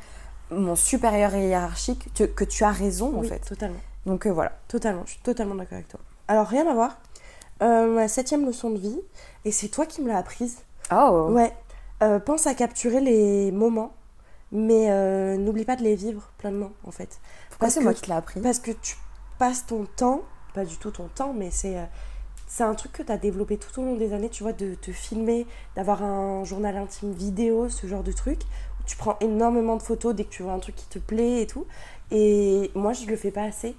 [0.51, 3.39] mon supérieur hiérarchique que, que tu as raison en fait.
[3.39, 3.79] totalement.
[4.05, 4.53] Donc euh, voilà.
[4.67, 5.99] Totalement, je suis totalement d'accord avec toi.
[6.27, 6.97] Alors, rien à voir.
[7.61, 8.99] Euh, ma septième leçon de vie,
[9.45, 10.59] et c'est toi qui me l'as apprise.
[10.91, 11.27] Oh.
[11.31, 11.53] Ouais.
[12.03, 13.93] Euh, pense à capturer les moments,
[14.51, 17.19] mais n'oublie pas de les vivre pleinement, en fait.
[17.49, 18.39] Pourquoi c'est moi qui te l'ai appris?
[18.41, 18.95] Parce que tu
[19.39, 20.21] passes ton temps,
[20.57, 21.83] pas du tout ton temps, mais c'est euh,
[22.47, 24.73] c'est un truc que tu as développé tout au long des années, tu vois, de
[24.73, 25.45] te filmer,
[25.75, 28.39] d'avoir un journal intime vidéo, ce genre de truc.
[28.79, 31.41] Où tu prends énormément de photos dès que tu vois un truc qui te plaît
[31.41, 31.65] et tout.
[32.09, 33.75] Et moi, je le fais pas assez.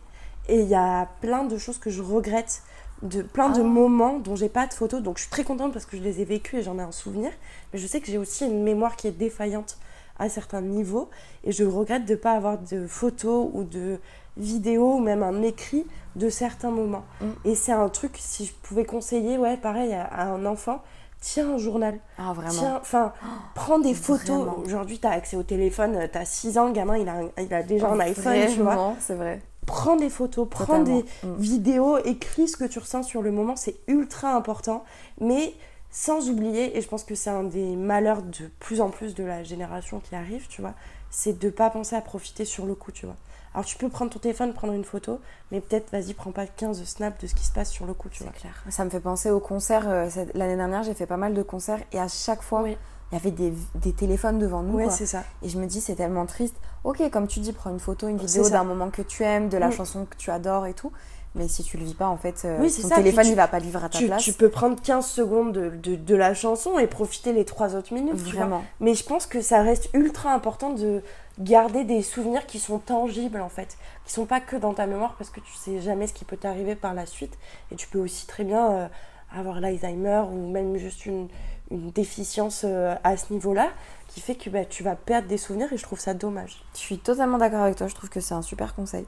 [0.49, 2.63] Et il y a plein de choses que je regrette,
[3.03, 3.65] de plein de Ah.
[3.65, 5.03] moments dont j'ai pas de photos.
[5.03, 6.93] Donc je suis très contente parce que je les ai vécus et j'en ai un
[6.93, 7.33] souvenir.
[7.73, 9.79] Mais je sais que j'ai aussi une mémoire qui est défaillante
[10.19, 11.09] à certains niveaux.
[11.43, 13.99] Et je regrette de ne pas avoir de photos ou de
[14.39, 17.05] vidéos ou même un écrit de certains moments.
[17.21, 17.27] Mm.
[17.45, 20.83] Et c'est un truc, si je pouvais conseiller, ouais, pareil, à, à un enfant,
[21.21, 21.99] tiens un journal.
[22.19, 22.51] Ah vraiment.
[22.53, 23.13] Tiens, enfin,
[23.55, 24.49] prends des photos.
[24.65, 27.53] Aujourd'hui, tu as accès au téléphone, tu as 6 ans, le gamin, il a, il
[27.55, 28.95] a déjà un iPhone, tu vois.
[29.01, 29.41] C'est vrai.
[29.67, 31.01] Prends des photos, prends Totalement.
[31.01, 31.35] des Mm.
[31.37, 34.83] vidéos, écris ce que tu ressens sur le moment, c'est ultra important.
[35.21, 35.53] Mais
[35.91, 39.25] sans oublier, et je pense que c'est un des malheurs de plus en plus de
[39.25, 40.75] la génération qui arrive, tu vois,
[41.11, 43.17] c'est de pas penser à profiter sur le coup, tu vois.
[43.55, 46.85] Alors tu peux prendre ton téléphone, prendre une photo, mais peut-être, vas-y, prends pas 15
[46.85, 48.33] snaps de ce qui se passe sur le coup, tu vois.
[48.33, 48.53] Clair.
[48.69, 49.89] Ça me fait penser aux concerts.
[49.89, 52.77] euh, L'année dernière, j'ai fait pas mal de concerts et à chaque fois, Oui.
[53.11, 54.75] il y avait des, des téléphones devant nous.
[54.77, 55.25] Ouais, c'est ça.
[55.43, 56.55] Et je me dis, c'est tellement triste.
[56.85, 59.57] Ok, comme tu dis, prends une photo, une vidéo d'un moment que tu aimes, de
[59.57, 59.73] la Mm.
[59.73, 60.93] chanson que tu adores et tout.
[61.35, 63.37] Mais si tu le vis pas, en fait, euh, Oui, ton ça, téléphone, tu- il
[63.37, 64.23] va pas vivre à ta Tu, place.
[64.23, 67.93] tu peux prendre 15 secondes de, de, de la chanson et profiter les 3 autres
[67.93, 68.43] minutes, tu vois.
[68.47, 68.65] Vraiment.
[68.81, 71.03] Mais je pense que ça reste ultra important de
[71.39, 75.15] garder des souvenirs qui sont tangibles en fait, qui sont pas que dans ta mémoire
[75.17, 77.39] parce que tu sais jamais ce qui peut t'arriver par la suite
[77.71, 78.89] et tu peux aussi très bien euh,
[79.35, 81.29] avoir l'Alzheimer ou même juste une,
[81.71, 83.69] une déficience euh, à ce niveau-là
[84.09, 86.65] qui fait que bah, tu vas perdre des souvenirs et je trouve ça dommage.
[86.75, 87.87] Je suis totalement d'accord avec toi.
[87.87, 89.07] Je trouve que c'est un super conseil.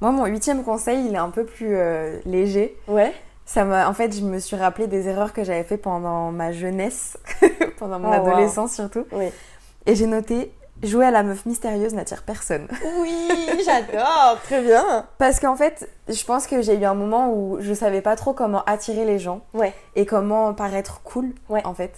[0.00, 2.76] Moi, mon huitième conseil, il est un peu plus euh, léger.
[2.88, 3.12] Ouais.
[3.44, 6.52] Ça m'a, en fait, je me suis rappelé des erreurs que j'avais fait pendant ma
[6.52, 7.18] jeunesse,
[7.78, 8.28] pendant mon Oh, wow.
[8.28, 9.04] adolescence surtout.
[9.12, 9.26] Oui.
[9.86, 10.50] Et j'ai noté
[10.84, 12.68] jouer à la meuf mystérieuse n'attire personne.
[13.00, 13.28] Oui,
[13.64, 15.06] j'adore, très bien.
[15.18, 18.32] Parce qu'en fait, je pense que j'ai eu un moment où je savais pas trop
[18.32, 19.72] comment attirer les gens Ouais.
[19.96, 21.62] et comment paraître cool, Ouais.
[21.64, 21.92] en fait.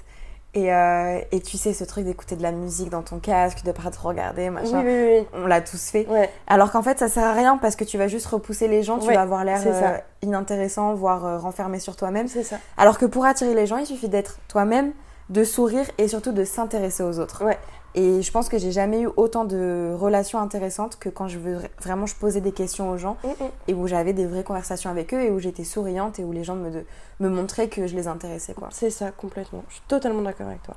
[0.54, 3.72] Et, euh, et tu sais, ce truc d'écouter de la musique dans ton casque, de
[3.72, 4.82] pas te regarder, Oui, machin.
[4.82, 5.26] oui, oui.
[5.34, 6.06] On l'a tous fait.
[6.08, 6.30] Ouais.
[6.46, 8.98] Alors qu'en fait, ça sert à rien parce que tu vas juste repousser les gens,
[8.98, 12.26] tu vas avoir l'air euh, inintéressant, voire euh, renfermé sur toi-même.
[12.28, 12.56] C'est ça.
[12.78, 14.92] Alors que pour attirer les gens, il suffit d'être toi-même,
[15.30, 17.44] de sourire et surtout de s'intéresser aux autres.
[17.44, 17.58] Ouais.
[17.94, 21.58] Et je pense que j'ai jamais eu autant de relations intéressantes que quand je veux
[21.80, 23.48] vraiment je posais des questions aux gens Mm, mm.
[23.68, 26.44] et où j'avais des vraies conversations avec eux et où j'étais souriante et où les
[26.44, 26.84] gens me, de-
[27.20, 28.68] me montraient que je les intéressais quoi.
[28.70, 29.64] C'est ça, complètement.
[29.68, 30.76] Je suis totalement d'accord avec toi.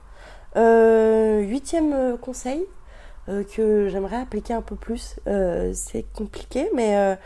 [0.55, 2.65] Euh, huitième euh, conseil
[3.27, 5.17] euh, que j'aimerais appliquer un peu plus.
[5.27, 7.17] euh, c'est compliqué, mais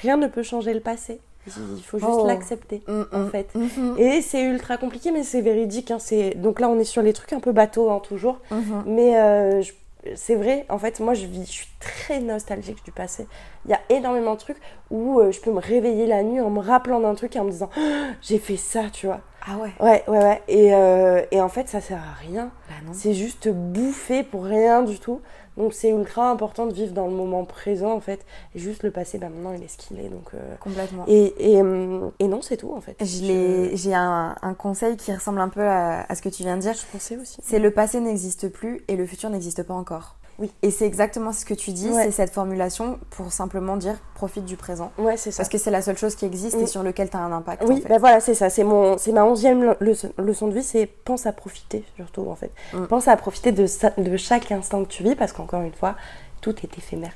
[0.00, 1.20] rien ne peut changer le passé.
[1.46, 2.26] Il faut juste Oh.
[2.26, 3.54] l'accepter, en Mm, fait.
[3.54, 5.90] mhm, Et c'est ultra compliqué, mais c'est véridique.
[5.90, 6.34] hein, c'est...
[6.36, 8.38] Donc là, on est sur les trucs un peu bateaux, hein, toujours.
[8.50, 8.82] mhm.
[8.86, 9.72] Mais euh, je,
[10.14, 13.26] c'est vrai, en fait, moi je vis, je suis très nostalgique du passé.
[13.64, 14.58] Il y a énormément de trucs
[14.90, 17.44] où euh, je peux me réveiller la nuit en me rappelant d'un truc et en
[17.44, 17.80] me disant Oh,
[18.22, 19.20] j'ai fait ça, tu vois.
[19.46, 20.42] Ah ouais Ouais, ouais, ouais.
[20.48, 22.50] Et, euh, et en fait, ça sert à rien.
[22.68, 22.74] Bah.
[22.92, 25.20] C'est juste bouffer pour rien du tout.
[25.56, 28.24] Donc c'est ultra important de vivre dans le moment présent en fait.
[28.54, 30.08] Et juste le passé, bah maintenant il est ce qu'il est.
[30.08, 31.04] Donc, euh, Complètement.
[31.06, 32.96] et, et, hum, et non, c'est tout en fait.
[33.00, 36.56] Je J'ai un, un conseil qui ressemble un peu à, à ce que tu viens
[36.56, 36.74] de dire.
[36.74, 37.38] Je pensais aussi.
[37.42, 40.16] C'est le passé n'existe plus et le futur n'existe pas encore.
[40.38, 40.50] Oui.
[40.62, 42.04] Et c'est exactement ce que tu dis, Ouais.
[42.04, 44.90] c'est cette formulation pour simplement dire profite du présent.
[44.98, 45.38] Ouais, c'est ça.
[45.38, 46.68] Parce que c'est la seule chose qui existe et Oui.
[46.68, 47.62] sur lequel tu as un impact.
[47.66, 47.88] Oui, en fait.
[47.88, 48.50] bah voilà, c'est ça.
[48.50, 52.26] C'est mon, c'est ma onzième le- leçon, leçon de vie, c'est pense à profiter surtout
[52.28, 52.50] en fait.
[52.72, 52.86] Mm.
[52.86, 55.94] Pense à profiter de, sa- de chaque instant que tu vis parce qu'encore une fois,
[56.40, 57.12] tout est éphémère.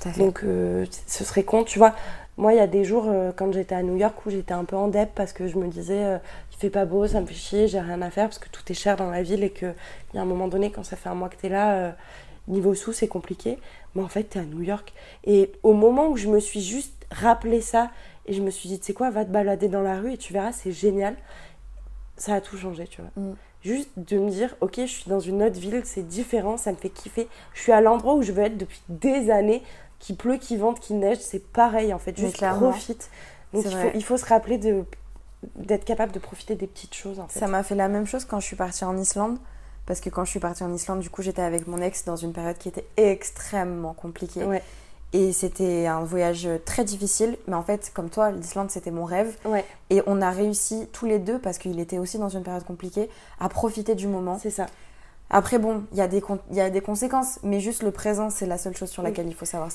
[0.00, 0.20] Tout à fait.
[0.20, 1.94] Donc euh, ce serait con, tu vois.
[2.38, 4.64] Moi, il y a des jours euh, quand j'étais à New York où j'étais un
[4.64, 6.18] peu en dep parce que je me disais euh,
[6.52, 8.62] il fait pas beau, ça me fait chier, j'ai rien à faire parce que tout
[8.70, 9.66] est cher dans la ville et que
[10.12, 11.90] il y a un moment donné quand ça fait un mois que t'es là, euh,
[12.48, 13.58] niveau sous c'est compliqué.
[13.94, 14.92] Mais en fait, t'es à New York
[15.24, 17.90] et au moment où je me suis juste rappelé ça
[18.26, 20.16] et je me suis dit tu sais quoi, va te balader dans la rue et
[20.18, 21.16] tu verras, c'est génial.
[22.16, 23.10] Ça a tout changé, tu vois.
[23.16, 23.34] Mm.
[23.62, 26.76] Juste de me dire, ok, je suis dans une autre ville, c'est différent, ça me
[26.76, 27.28] fait kiffer.
[27.54, 29.62] Je suis à l'endroit où je veux être depuis des années,
[29.98, 32.16] qu'il pleut, qu'il vente, qu'il neige, c'est pareil en fait.
[32.18, 33.10] Juste profite.
[33.52, 34.84] Donc il faut, il faut se rappeler de
[35.56, 37.38] d'être capable de profiter des petites choses en fait.
[37.38, 39.38] Ça m'a fait la même chose quand je suis partie en Islande.
[39.86, 42.16] Parce que quand je suis partie en Islande, du coup, j'étais avec mon ex dans
[42.16, 44.44] une période qui était extrêmement compliquée.
[44.44, 44.62] Ouais,
[45.12, 47.36] Et c'était un voyage très difficile.
[47.48, 49.36] Mais en fait, comme toi, l'Islande, c'était mon rêve.
[49.44, 52.64] ouais, Et on a réussi tous les deux, parce qu'il était aussi dans une période
[52.64, 54.38] compliquée, à profiter du moment.
[54.40, 54.66] c'est ça.
[55.34, 58.44] Après, bon, il y, a des y a des conséquences, mais juste le présent, c'est
[58.44, 59.08] la seule chose sur Oui.
[59.08, 59.70] laquelle il faut savoir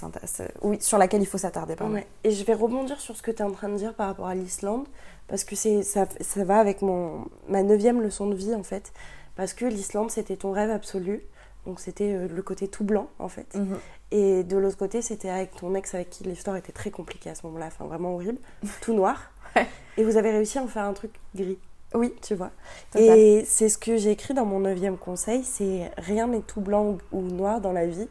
[0.61, 1.73] Oui, sur laquelle il faut s'attarder.
[1.81, 2.05] Ouais.
[2.23, 4.27] Et je vais rebondir sur ce que tu es en train de dire par rapport
[4.27, 4.85] à l'Islande,
[5.27, 8.93] parce que c'est ça, ça va avec mon, ma neuvième leçon de vie en fait.
[9.37, 11.23] Parce que l'Islande, c'était ton rêve absolu.
[11.65, 13.55] Donc c'était euh, le côté tout blanc en fait.
[13.55, 13.77] Mhm.
[14.11, 17.35] Et de l'autre côté, c'était avec ton ex avec qui l'histoire était très compliquée à
[17.35, 18.39] ce moment-là, enfin vraiment horrible,
[18.81, 19.31] tout noir.
[19.55, 19.67] Ouais.
[19.97, 21.59] Et vous avez réussi à en faire un truc gris,
[21.93, 22.51] Oui, tu vois.
[22.91, 23.17] total.
[23.17, 26.97] Et c'est ce que j'ai écrit dans mon neuvième conseil, c'est rien n'est tout blanc
[27.11, 28.07] ou noir dans la vie,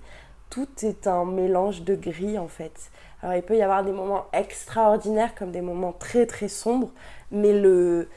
[0.51, 2.91] tout est un mélange de gris en fait.
[3.23, 6.91] Alors il peut y avoir des moments extraordinaires comme des moments très très sombres,
[7.31, 8.09] mais le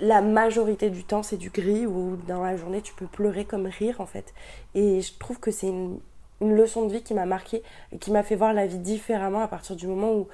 [0.00, 3.66] la majorité du temps c'est du gris où dans la journée tu peux pleurer comme
[3.66, 4.32] rire en fait.
[4.74, 5.98] Et je trouve que c'est une,
[6.40, 9.40] une leçon de vie qui m'a marquée et qui m'a fait voir la vie différemment
[9.42, 10.26] à partir du moment où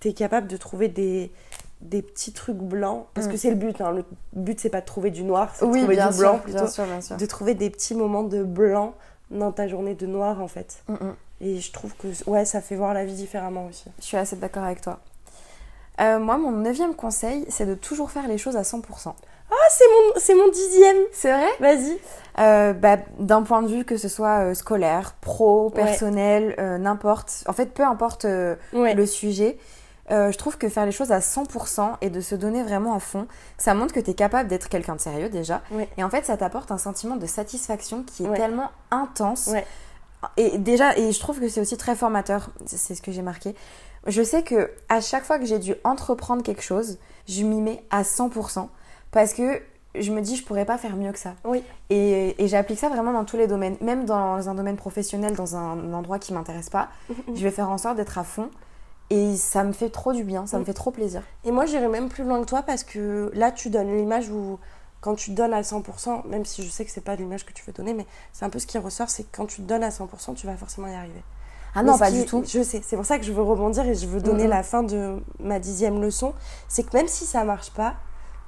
[0.00, 1.32] tu es capable de trouver des,
[1.80, 3.06] des petits trucs blancs.
[3.14, 3.30] Parce Mm.
[3.30, 3.92] que c'est le but, hein.
[3.92, 6.20] le but c'est pas de trouver du noir, c'est de Oui, trouver bien du sûr,
[6.20, 6.58] blanc plutôt.
[6.58, 7.16] bien sûr, bien sûr.
[7.16, 8.94] De trouver des petits moments de blanc
[9.30, 10.82] dans ta journée de noir en fait.
[10.88, 11.14] Mhm.
[11.40, 13.84] Et je trouve que ouais, ça fait voir la vie différemment aussi.
[14.00, 14.98] Je suis assez d'accord avec toi.
[16.00, 19.14] Euh, moi, mon neuvième conseil, c'est de toujours faire les choses à 100%.
[19.50, 21.48] Ah, c'est mon, mon dixième C'est vrai?
[21.60, 21.98] Vas-y
[22.38, 27.42] Euh, bah, D'un point de vue que ce soit euh, scolaire, pro, personnel, n'importe.
[27.46, 28.24] En fait, peu importe
[28.72, 28.94] Ouais.
[28.94, 29.58] le sujet.
[30.10, 33.26] je trouve que faire les choses à 100% et de se donner vraiment à fond,
[33.56, 35.62] ça montre que tu es capable d'être quelqu'un de sérieux déjà.
[35.70, 35.88] Ouais.
[35.98, 39.50] Et en fait, ça t'apporte un sentiment de satisfaction qui est tellement intense.
[40.36, 43.54] Et déjà, et je trouve que c'est aussi très formateur, c'est ce que j'ai marqué.
[44.08, 47.84] Je sais que à chaque fois que j'ai dû entreprendre quelque chose, je m'y mets
[47.90, 48.68] à 100%
[49.10, 49.60] parce que
[49.94, 51.34] je me dis je pourrais pas faire mieux que ça.
[51.44, 51.62] Oui.
[51.90, 55.56] Et, et j'applique ça vraiment dans tous les domaines, même dans un domaine professionnel, dans
[55.56, 56.88] un endroit qui m'intéresse pas,
[57.34, 58.50] je vais faire en sorte d'être à fond.
[59.10, 61.22] Et ça me fait trop du bien, ça me fait trop plaisir.
[61.44, 64.58] Et moi, j'irais même plus loin que toi parce que là, tu donnes l'image où,
[65.00, 67.64] quand tu donnes à 100%, même si je sais que c'est pas l'image que tu
[67.64, 69.88] veux donner, mais c'est un peu ce qui ressort, c'est que quand tu donnes à
[69.88, 71.22] 100%, tu vas forcément y arriver.
[71.74, 72.42] Ah non, pas qui du tout.
[72.46, 74.82] Je sais, c'est pour ça que je veux rebondir et je veux donner la fin
[74.82, 76.32] de ma dixième leçon.
[76.68, 77.94] C'est que même si ça marche pas,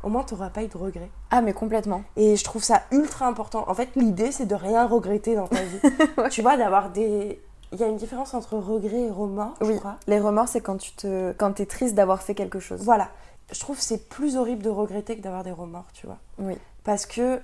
[0.02, 1.10] au moins, tu n'auras pas eu de regrets.
[1.30, 2.02] Ah, mais complètement.
[2.16, 3.64] Et je trouve ça ultra important.
[3.68, 5.78] En fait, l'idée, c'est de rien regretter dans ta vie.
[6.30, 7.40] Tu vois, d'avoir des.
[7.72, 9.78] Il y a une différence entre regret et remords, je Oui.
[9.78, 9.96] crois.
[10.08, 12.80] Les remords, c'est quand tu te, quand es triste d'avoir fait quelque chose.
[12.82, 13.10] Voilà.
[13.52, 16.18] Je trouve que c'est plus horrible de regretter que d'avoir des remords, tu vois.
[16.38, 17.40] Oui, Parce que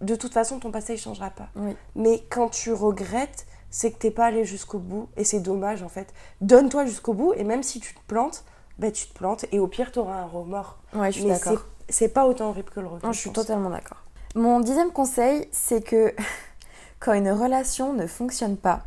[0.00, 1.48] de toute façon, ton passé, il changera pas.
[1.56, 1.76] oui.
[1.94, 5.08] Mais quand tu regrettes, c'est que t'es pas allé jusqu'au bout.
[5.16, 6.14] Et c'est dommage, en fait.
[6.40, 8.44] Donne-toi jusqu'au bout, et même si tu te plantes,
[8.78, 9.46] bah, tu te plantes.
[9.50, 10.78] Et au pire, t'auras un remords.
[10.94, 11.64] Ouais, je suis d'accord.
[11.88, 13.04] c'est- pas autant horrible que le regret.
[13.04, 13.46] Non, je suis pense.
[13.46, 13.98] totalement d'accord.
[14.36, 16.14] Mon dixième conseil, c'est que
[17.00, 18.82] quand une relation ne fonctionne pas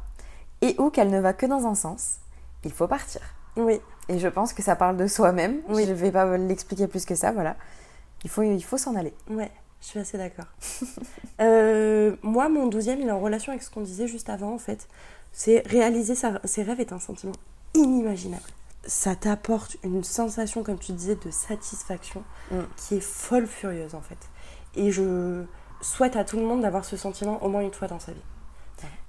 [0.62, 2.20] et ou qu'elle ne va que dans un sens,
[2.64, 3.20] il faut partir.
[3.58, 3.82] Oui.
[4.08, 5.58] Et je pense que ça parle de soi-même.
[5.68, 5.84] Oui.
[5.86, 7.58] Je ne vais pas l'expliquer plus que ça, voilà.
[8.24, 9.14] Il faut, il faut s'en aller.
[9.30, 10.48] Ouais, je suis assez d'accord.
[11.40, 14.58] Euh, moi, mon douzième, il est en relation avec ce qu'on disait juste avant, en
[14.58, 14.88] fait.
[15.34, 17.34] C'est réaliser sa- ses rêves est un sentiment
[17.76, 18.42] inimaginable.
[18.88, 22.62] Ça t'apporte une sensation, comme tu disais, de satisfaction Mm.
[22.76, 24.18] qui est folle furieuse, en fait.
[24.76, 25.44] Et je
[25.82, 28.22] souhaite à tout le monde d'avoir ce sentiment au moins une fois dans sa vie.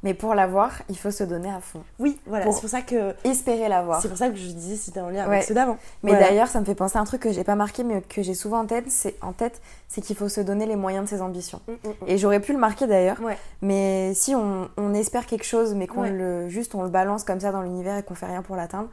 [0.04, 1.82] Mais pour l'avoir, il faut se donner à fond.
[1.98, 2.50] Oui, voilà.
[2.52, 4.00] C'est pour ça que Espérer l'avoir.
[4.00, 5.34] c'est pour ça que je disais si c'était en lien Ouais.
[5.38, 5.76] avec ceux d'avant.
[6.04, 6.28] Mais Voilà.
[6.28, 8.34] d'ailleurs, ça me fait penser à un truc que j'ai pas marqué, mais que j'ai
[8.34, 11.20] souvent en tête, c'est en tête, c'est qu'il faut se donner les moyens de ses
[11.20, 11.60] ambitions.
[11.66, 11.92] Mm, mm, mm.
[12.06, 13.36] Et j'aurais pu le marquer d'ailleurs, Ouais.
[13.60, 16.10] mais si on, on espère quelque chose, mais qu'on Ouais.
[16.12, 18.88] le juste on le balance comme ça dans l'univers et qu'on fait rien pour l'atteindre,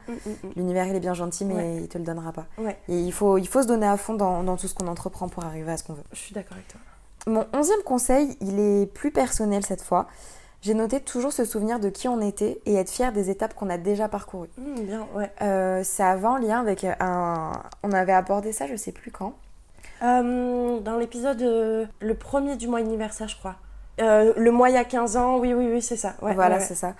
[0.56, 2.46] l'univers il est bien gentil, mais il te le donnera pas.
[2.88, 5.28] Et il faut, il faut se donner à fond dans, dans tout ce qu'on entreprend
[5.28, 6.02] pour arriver à ce qu'on veut.
[6.12, 6.80] je suis d'accord avec toi.
[7.28, 10.06] Mon onzième conseil, il est plus personnel cette fois.
[10.66, 13.70] J'ai noté toujours se souvenir de qui on était et être fier des étapes qu'on
[13.70, 14.48] a déjà parcourues.
[14.58, 15.30] Mm, bien, ouais.
[15.40, 17.52] Euh, ça lien avec un.
[17.84, 19.34] On avait abordé ça, je sais plus quand.
[20.02, 23.54] Euh, dans l'épisode, euh, le premier du mois anniversaire, je crois.
[24.00, 26.14] Le mois il y a 15 ans, oui, oui, oui, c'est ça.
[26.20, 26.94] Ouais, voilà, ouais, c'est ça.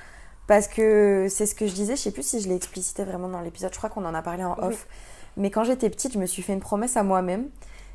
[0.46, 3.28] Parce que c'est ce que je disais, je sais plus si je l'ai explicité vraiment
[3.28, 4.68] dans l'épisode, je crois qu'on en a parlé en Oui.
[4.68, 4.86] off.
[5.36, 7.48] Mais quand j'étais petite, je me suis fait une promesse à moi-même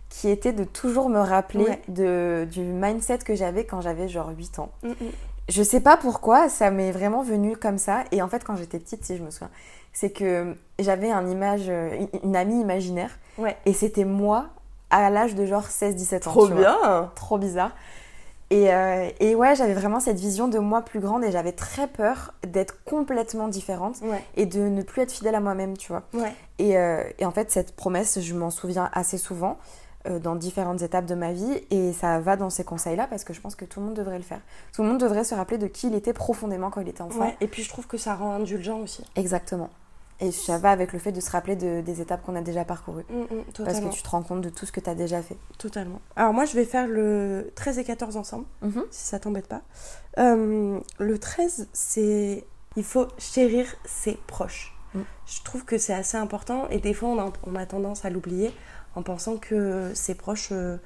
[0.10, 1.81] qui était de toujours me rappeler Ouais.
[1.88, 4.69] de, du mindset que j'avais quand j'avais genre 8 ans.
[4.84, 4.95] Mm, mm.
[5.51, 8.03] Je sais pas pourquoi, ça m'est vraiment venu comme ça.
[8.11, 9.49] Et en fait, quand j'étais petite, si je me souviens,
[9.93, 13.11] c'est que j'avais un image, euh, une- une amie imaginaire.
[13.37, 13.57] Ouais.
[13.65, 14.45] Et c'était moi
[14.89, 16.31] à l'âge de genre 16-17 ans.
[16.31, 16.55] Trop vois.
[16.57, 17.71] bien Trop bizarre.
[18.49, 21.87] Et, euh, et ouais, j'avais vraiment cette vision de moi plus grande et j'avais très
[21.87, 26.03] peur d'être complètement différente Ouais, et de ne plus être fidèle à moi-même, tu vois.
[26.13, 26.33] ouais.
[26.59, 29.57] Et, euh, et en fait, cette promesse, je m'en souviens assez souvent
[30.09, 33.41] dans différentes étapes de ma vie et ça va dans ces conseils-là parce que je
[33.41, 34.41] pense que tout le monde devrait le faire.
[34.73, 37.19] Tout le monde devrait se rappeler de qui il était profondément quand il était enfant.
[37.21, 39.03] Ouais, Et puis je trouve que ça rend indulgent aussi.
[39.15, 39.69] Exactement.
[40.19, 42.63] Et ça va avec le fait de se rappeler de- des étapes qu'on a déjà
[42.63, 43.05] parcourues.
[43.09, 45.19] Mm, mm, Parce que tu te rends compte de tout ce que tu as déjà
[45.23, 45.35] fait.
[45.57, 45.99] Totalement.
[46.15, 48.83] Alors moi, je vais faire le 13 et 14 ensemble, Mhm.
[48.91, 49.61] si ça t'embête pas.
[50.19, 52.45] Euh, le 13, c'est...
[52.77, 54.73] Il faut chérir ses proches.
[54.93, 54.99] Mm.
[55.25, 58.09] Je trouve que c'est assez important et des fois, on a, on a tendance à
[58.11, 58.51] l'oublier
[58.95, 60.77] en pensant que ses proches, euh,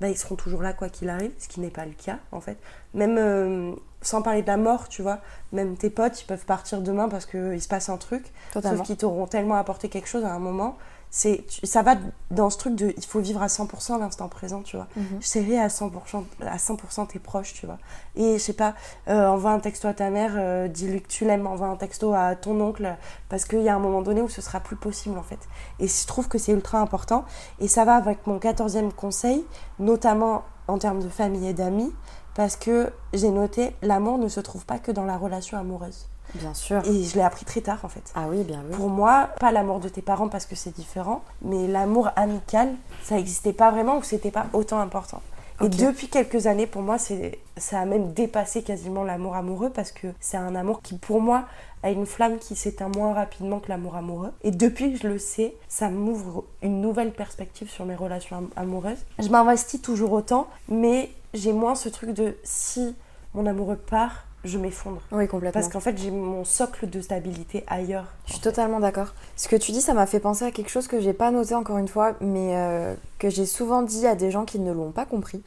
[0.00, 2.40] bah, ils seront toujours là quoi qu'il arrive, ce qui n'est pas le cas en
[2.40, 2.58] fait.
[2.94, 5.20] Même euh, sans parler de la mort, tu vois,
[5.52, 8.24] même tes potes, ils peuvent partir demain parce qu'il se passe un truc.
[8.52, 8.78] Totalement.
[8.78, 10.76] Sauf qu'ils t'auront tellement apporté quelque chose à un moment.
[11.10, 11.96] C'est, ça va
[12.30, 14.86] dans ce truc de il faut vivre à 100% l'instant présent, tu vois.
[14.96, 15.20] Mhm.
[15.20, 17.78] Chérir à 100%, à 100% tes proches, tu vois.
[18.14, 18.74] Et je sais pas,
[19.08, 22.14] euh, envoie un texto à ta mère, euh, dis-lui que tu l'aimes, envoie un texto
[22.14, 22.96] à ton oncle,
[23.28, 25.40] parce qu'il y a un moment donné où ce sera plus possible en fait.
[25.80, 27.24] Et je trouve que c'est ultra important.
[27.58, 29.44] Et ça va avec mon 14e conseil,
[29.80, 31.92] notamment en termes de famille et d'amis,
[32.34, 36.08] parce que j'ai noté l'amour ne se trouve pas que dans la relation amoureuse.
[36.34, 36.82] Bien sûr.
[36.86, 38.12] Et je l'ai appris très tard en fait.
[38.14, 38.76] Ah oui, bien oui.
[38.76, 42.70] Pour moi, pas l'amour de tes parents parce que c'est différent, mais l'amour amical,
[43.02, 45.20] ça n'existait pas vraiment ou c'était pas autant important.
[45.62, 49.92] Et depuis quelques années, pour moi, c'est, ça a même dépassé quasiment l'amour amoureux parce
[49.92, 51.44] que c'est un amour qui, pour moi,
[51.82, 54.32] a une flamme qui s'éteint moins rapidement que l'amour amoureux.
[54.42, 58.48] Et depuis que je le sais, ça m'ouvre une nouvelle perspective sur mes relations am-
[58.56, 59.04] amoureuses.
[59.18, 62.94] Je m'investis toujours autant, mais j'ai moins ce truc de si
[63.34, 65.00] mon amoureux part, je m'effondre.
[65.12, 65.60] Oui, complètement.
[65.60, 68.06] Parce qu'en fait, j'ai mon socle de stabilité ailleurs.
[68.26, 69.14] Je suis totalement d'accord.
[69.36, 71.54] Ce que tu dis, ça m'a fait penser à quelque chose que j'ai pas noté
[71.54, 74.92] encore une fois, mais euh, que j'ai souvent dit à des gens qui ne l'ont
[74.92, 75.42] pas compris.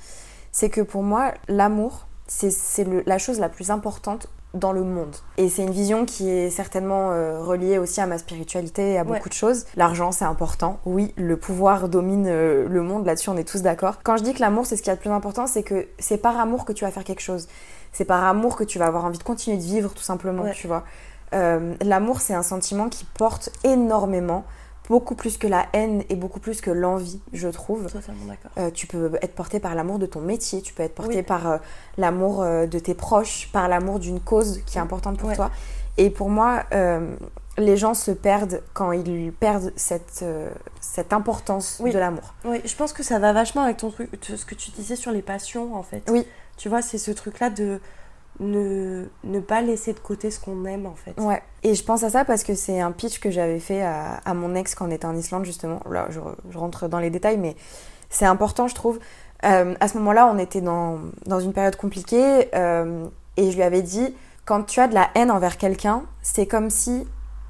[0.52, 5.16] C'est que pour moi, l'amour, c'est le- la chose la plus importante dans le monde.
[5.38, 9.04] Et c'est une vision qui est certainement euh, reliée aussi à ma spiritualité et à
[9.04, 9.30] beaucoup Ouais.
[9.30, 9.66] de choses.
[9.76, 10.80] L'argent, c'est important.
[10.86, 13.96] Oui, le pouvoir domine euh, le monde, là-dessus on est tous d'accord.
[14.04, 15.88] Quand je dis que l'amour, c'est ce qu'il y a de plus important, c'est que
[15.98, 17.48] c'est par amour que tu vas faire quelque chose.
[17.94, 20.54] C'est par amour que tu vas avoir envie de continuer de vivre, tout simplement, Ouais.
[20.54, 20.84] tu vois.
[21.34, 24.44] Euh, L'amour, c'est un sentiment qui porte énormément,
[24.90, 27.86] beaucoup plus que la haine et beaucoup plus que l'envie, je trouve.
[27.92, 28.52] Totalement d'accord.
[28.58, 31.24] Euh, tu peux être porté par l'amour de ton métier, tu peux être porté Oui.
[31.24, 31.58] par euh,
[31.98, 35.36] l'amour de tes proches, par l'amour d'une cause qui est importante pour Ouais.
[35.36, 35.52] toi.
[35.98, 36.64] Et pour moi,
[37.58, 40.50] les gens se perdent quand ils perdent cette, euh,
[40.82, 41.92] cette importance Oui.
[41.92, 42.34] de l'amour.
[42.46, 45.12] Oui, je pense que ça va vachement avec ton truc, ce que tu disais sur
[45.12, 46.04] les passions en fait.
[46.10, 46.26] Oui.
[46.58, 47.80] Tu vois, c'est ce truc-là de
[48.40, 51.14] ne, ne pas laisser de côté ce qu'on aime en fait.
[51.20, 51.42] Ouais.
[51.64, 54.34] Et je pense à ça parce que c'est un pitch que j'avais fait à, à
[54.34, 55.80] mon ex quand on était en Islande, justement.
[55.90, 57.56] Là, je, je rentre dans les détails, mais
[58.10, 59.00] c'est important, je trouve.
[59.46, 63.06] Euh, à ce moment-là, on était dans, dans une période compliquée euh,
[63.38, 66.70] et je lui avais dit quand tu as de la haine envers quelqu'un, c'est comme
[66.70, 67.06] si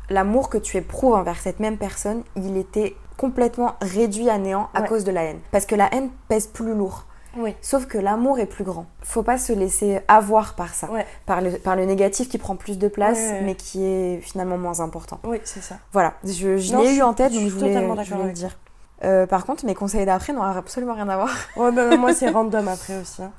[0.10, 4.82] l'amour que tu éprouves envers cette même personne, il était complètement réduit à néant à
[4.82, 4.88] Ouais.
[4.88, 5.40] cause de la haine.
[5.52, 7.06] Parce que la haine pèse plus lourd.
[7.38, 7.56] Oui.
[7.62, 8.86] Sauf que l'amour est plus grand.
[9.02, 11.06] Faut pas se laisser avoir par ça, Ouais.
[11.26, 13.42] par, le, par le négatif qui prend plus de place, Ouais, ouais, ouais.
[13.42, 15.20] mais qui est finalement moins important.
[15.24, 15.76] Oui, c'est ça.
[15.94, 18.58] Voilà, je, je l'ai eu en tête, je donc je voulais, je voulais le dire.
[19.04, 21.30] Euh, par contre, mes conseils d'après n'ont absolument rien à voir.
[21.58, 23.22] Ouais, bah, moi c'est random après aussi.
[23.24, 23.32] hein.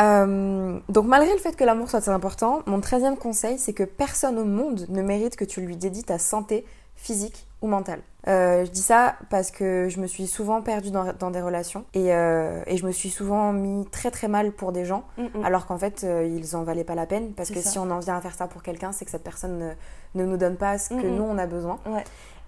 [0.00, 3.84] Euh, donc malgré le fait que l'amour soit très important, mon treizième conseil, c'est que
[3.84, 6.64] personne au monde ne mérite que tu lui dédies ta santé
[6.96, 8.00] physique ou mentale.
[8.26, 12.62] Euh, je dis ça parce que je me suis souvent perdue dans, des relations euh,
[12.66, 15.44] et, je me suis souvent mis très très mal pour des gens mm, mm.
[15.44, 18.16] alors qu'en fait ils en valaient pas la peine parce que si on en vient
[18.16, 19.74] à faire ça pour quelqu'un c'est que cette personne
[20.14, 21.78] ne, nous donne pas ce que mm, nous on a besoin.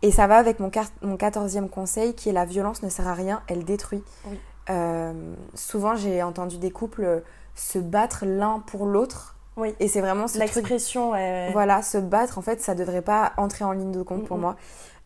[0.03, 0.71] Et ça va avec mon,
[1.03, 4.03] mon quatorzième conseil qui est la violence ne sert à rien, elle détruit.
[5.55, 7.23] souvent j'ai entendu des couples
[7.57, 9.36] se battre l'un pour l'autre.
[9.57, 9.75] Oui.
[9.81, 11.11] Et c'est vraiment l'expression.
[11.53, 14.57] Voilà, se battre, en fait, ça devrait pas entrer en ligne de compte pour moi.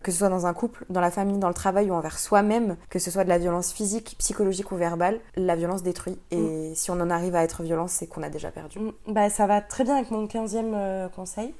[0.02, 2.78] Que ce soit dans un couple, dans la famille, dans le travail ou envers soi-même,
[2.88, 6.18] que ce soit de la violence physique, psychologique ou verbale, la violence détruit.
[6.30, 6.74] Et mm.
[6.74, 8.78] si on en arrive à être violent, c'est qu'on a déjà perdu.
[8.78, 8.92] Mm.
[9.08, 11.52] Bah, ça va très bien avec mon quinzième euh, conseil.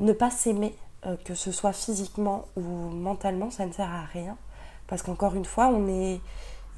[0.00, 0.76] Ne pas s'aimer,
[1.06, 4.36] euh, que ce soit physiquement ou mentalement, ça ne sert à rien.
[4.88, 6.20] Parce qu'encore une fois, on est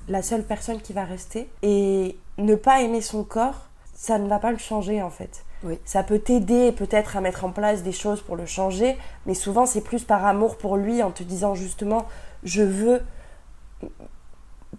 [0.09, 1.49] la seule personne qui va rester.
[1.63, 5.46] Et ne pas aimer son corps, ça ne va pas le changer en fait.
[5.65, 5.79] Oui.
[5.85, 9.67] Ça peut t'aider peut-être à mettre en place des choses pour le changer, mais souvent
[9.67, 12.07] c'est plus par amour pour lui en te disant justement
[12.45, 13.03] je veux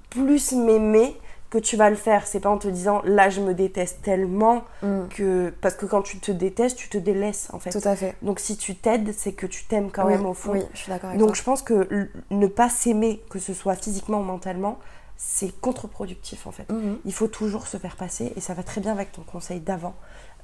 [0.09, 1.17] plus m'aimer
[1.49, 2.27] que tu vas le faire.
[2.27, 5.07] C'est pas en te disant là je me déteste tellement mm.
[5.09, 5.53] que.
[5.61, 7.69] Parce que quand tu te détestes, tu te délaisses en fait.
[7.69, 8.15] Tout à fait.
[8.21, 10.51] Donc si tu t'aides, c'est que tu t'aimes quand même au fond.
[10.53, 14.19] Oui, je suis d'accord Donc je pense que ne pas s'aimer, que ce soit physiquement
[14.19, 14.79] ou mentalement,
[15.15, 16.69] c'est contre-productif en fait.
[16.71, 16.99] Mhm.
[17.05, 19.95] Il faut toujours se faire passer, et ça va très bien avec ton conseil d'avant.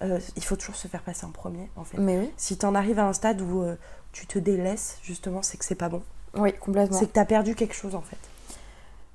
[0.02, 1.98] Euh, il faut toujours se faire passer en premier en fait.
[1.98, 2.32] Mais oui.
[2.38, 3.76] Si tu en arrives à un stade où euh,
[4.12, 6.02] tu te délaisses, justement, c'est que c'est pas bon.
[6.36, 6.98] Oui, complètement.
[6.98, 8.18] C'est que tu as perdu quelque chose en fait.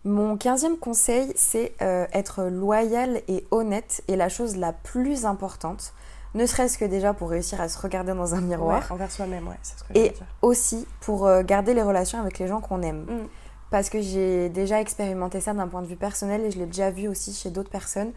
[0.04, 5.92] Mon quinzième conseil, c'est euh, être loyal et honnête, et la chose la plus importante,
[6.34, 8.90] ne serait-ce que déjà pour réussir à se regarder dans un miroir.
[8.92, 12.60] envers soi-même, ouais, c'est ce que Et aussi pour garder les relations avec les gens
[12.60, 13.04] qu'on aime.
[13.04, 13.26] Mm
[13.70, 16.90] parce que j'ai déjà expérimenté ça d'un point de vue personnel et je l'ai déjà
[16.90, 18.12] vu aussi chez d'autres personnes.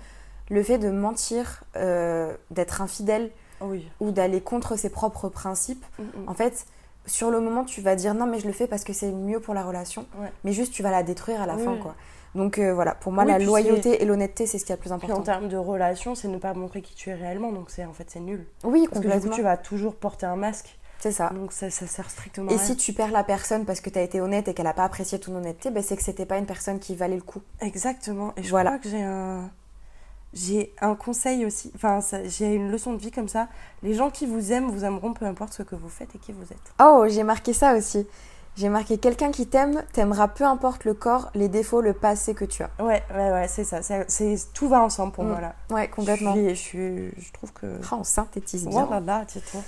[0.52, 3.32] Le fait de mentir, euh, d'être infidèle
[4.00, 6.30] ou d'aller contre ses propres principes, mm, mm.
[6.30, 6.66] en fait,
[7.06, 9.40] sur le moment, tu vas dire non, mais je le fais parce que c'est mieux
[9.40, 10.06] pour la relation,
[10.44, 11.96] mais juste tu vas la détruire à la fin, quoi.
[12.34, 14.92] Donc euh, voilà, pour moi, la loyauté et l'honnêteté, c'est ce qui est le plus
[14.92, 15.18] important.
[15.18, 17.94] en termes de relation, c'est ne pas montrer qui tu es réellement, donc c'est en
[17.94, 18.46] fait c'est nul.
[18.64, 20.78] Oui, Parce que du coup, tu vas toujours porter un masque.
[21.00, 21.32] C'est ça.
[21.34, 22.66] Donc ça, ça sert strictement Et à rien.
[22.66, 24.84] si tu perds la personne parce que tu as été honnête et qu'elle n'a pas
[24.84, 27.42] apprécié ton honnêteté, ben c'est que c'était pas une personne qui valait le coup.
[27.60, 28.34] Exactement.
[28.38, 29.50] Et je crois que j'ai un
[30.34, 33.48] j'ai un conseil aussi, enfin j'ai une leçon de vie comme ça.
[33.84, 36.32] Les gens qui vous aiment vous aimeront peu importe ce que vous faites et qui
[36.32, 36.74] vous êtes.
[36.82, 38.08] Oh, j'ai marqué ça aussi.
[38.58, 42.46] J'ai marqué quelqu'un qui t'aime t'aimera peu importe le corps, les défauts, le passé que
[42.46, 42.70] tu as.
[42.80, 43.82] Ouais, ouais, ouais, c'est ça.
[43.82, 45.28] C'est tout va ensemble pour mm.
[45.28, 45.56] moi là.
[45.70, 46.36] Ouais, complètement.
[46.36, 47.80] Je, je, je trouve que.
[47.92, 48.86] Oh, on synthétise bien.
[48.86, 49.64] Voilà, tu trouves.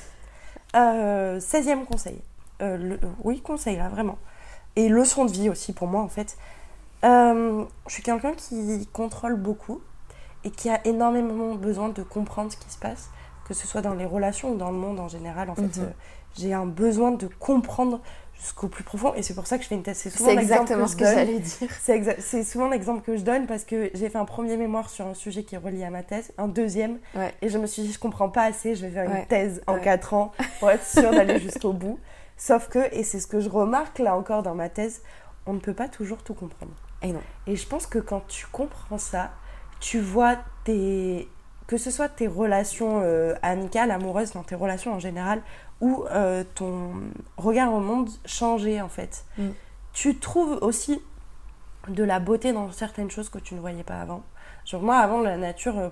[0.75, 2.19] Euh, 16e conseil.
[2.61, 4.17] Euh, le, oui, conseil là, vraiment.
[4.75, 6.37] Et leçon de vie aussi pour moi en fait.
[7.03, 9.81] Euh, je suis quelqu'un qui contrôle beaucoup
[10.43, 13.09] et qui a énormément besoin de comprendre ce qui se passe,
[13.47, 15.49] que ce soit dans les relations ou dans le monde en général.
[15.49, 15.83] En fait, mhm.
[15.83, 15.89] euh,
[16.37, 18.01] j'ai un besoin de comprendre
[18.39, 19.13] jusqu'au plus profond.
[19.15, 19.97] Et c'est pour ça que je fais une thèse.
[19.97, 21.69] C'est souvent exactement ce que, j'allais dire.
[22.19, 25.13] C'est souvent l'exemple que je donne parce que j'ai fait un premier mémoire sur un
[25.13, 26.99] sujet qui est relié à ma thèse, un deuxième.
[27.41, 29.79] Et je me suis dit, je comprends pas assez, je vais faire une thèse en
[29.79, 31.99] quatre ans pour être sûre d'aller jusqu'au bout.
[32.35, 35.01] Sauf que, et c'est ce que je remarque là encore dans ma thèse,
[35.45, 36.73] on ne peut pas toujours tout comprendre.
[37.01, 37.21] Et non.
[37.47, 39.31] Et je pense que quand tu comprends ça,
[39.83, 41.27] tu vois tes
[41.67, 45.41] que ce soit tes relations euh, amicales, amoureuses, dans tes relations en général,
[45.81, 46.93] ou euh, ton
[47.37, 49.25] regard au monde changer en fait.
[49.37, 49.49] Mm.
[49.91, 51.01] Tu trouves aussi
[51.89, 54.23] de la beauté dans certaines choses que tu ne voyais pas avant.
[54.65, 55.89] Genre moi avant la nature, euh,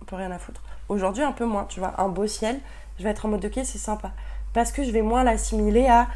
[0.00, 0.62] on peut rien à foutre.
[0.88, 2.60] Aujourd'hui un peu moins, tu vois, un beau ciel,
[2.98, 4.12] je vais être en mode ok c'est sympa.
[4.54, 6.08] Parce que je vais moins l'assimiler à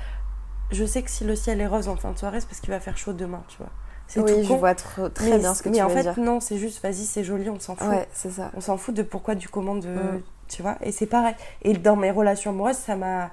[0.71, 2.71] je sais que si le ciel est rose en fin de soirée, c'est parce qu'il
[2.71, 3.71] va faire chaud demain, tu vois.
[4.17, 5.89] Oui, je vois très bien ce que tu veux dire.
[5.89, 7.89] Mais en fait, non, c'est juste, vas-y, c'est joli, on s'en fout.
[7.89, 8.51] Ouais, c'est ça.
[8.55, 10.77] On s'en fout de pourquoi, du comment, de, mm tu vois.
[10.83, 11.35] Et c'est pareil.
[11.63, 13.31] Et dans mes relations amoureuses, ça m'a,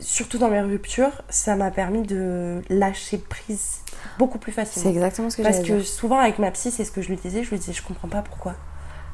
[0.00, 3.80] surtout dans mes ruptures, ça m'a permis de lâcher prise
[4.18, 4.90] beaucoup plus facilement.
[4.90, 7.16] C'est exactement ce que Parce que souvent avec ma psy, c'est ce que je lui
[7.16, 8.54] disais, je lui disais, je comprends pas pourquoi.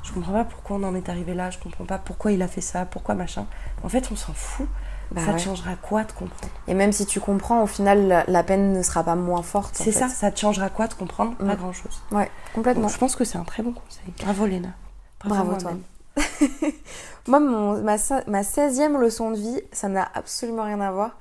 [0.02, 2.48] Je comprends pas pourquoi on en est arrivé là, je comprends pas pourquoi il a
[2.48, 3.46] fait ça, pourquoi machin.
[3.82, 4.68] En fait, on s'en fout.
[5.10, 6.52] Bah ça te changera quoi de comprendre?
[6.66, 9.74] Et même si tu comprends, au final, la, peine ne sera pas moins forte.
[9.74, 11.34] C'est ça, ça te changera quoi de comprendre?
[11.36, 12.02] Pas grand chose.
[12.10, 12.88] Ouais, complètement.
[12.88, 14.12] je pense que c'est un très bon conseil.
[14.22, 14.70] Bravo Léna.
[15.24, 15.72] Bravo, Bravo toi.
[17.26, 21.16] Moi, mon, ma, ma 16e leçon de vie, ça n'a absolument rien à voir.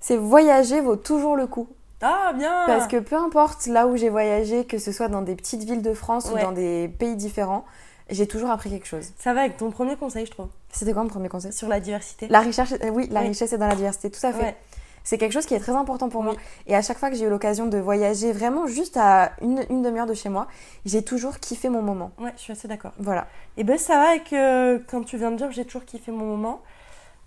[0.00, 1.68] C'est voyager vaut toujours le coup.
[2.02, 5.34] Ah, bien Parce que peu importe là où j'ai voyagé, que ce soit dans des
[5.34, 7.64] petites villes de France ou dans des pays différents,
[8.10, 9.08] j'ai toujours appris quelque chose.
[9.18, 10.48] Ça va avec ton premier conseil, je trouve.
[10.74, 11.52] C'était quoi mon premier conseil?
[11.52, 12.26] Sur la diversité.
[12.28, 14.56] La richesse, euh, oui, la richesse est dans la diversité, tout à fait.
[15.04, 16.34] C'est quelque chose qui est très important pour moi.
[16.66, 19.82] Et à chaque fois que j'ai eu l'occasion de voyager vraiment juste à une, une
[19.82, 20.48] demi-heure de chez moi,
[20.86, 22.12] j'ai toujours kiffé mon moment.
[22.18, 22.92] Ouais, je suis assez d'accord.
[22.98, 23.26] Voilà.
[23.58, 26.24] Et ben ça va avec, euh, quand tu viens de dire, j'ai toujours kiffé mon
[26.24, 26.62] moment.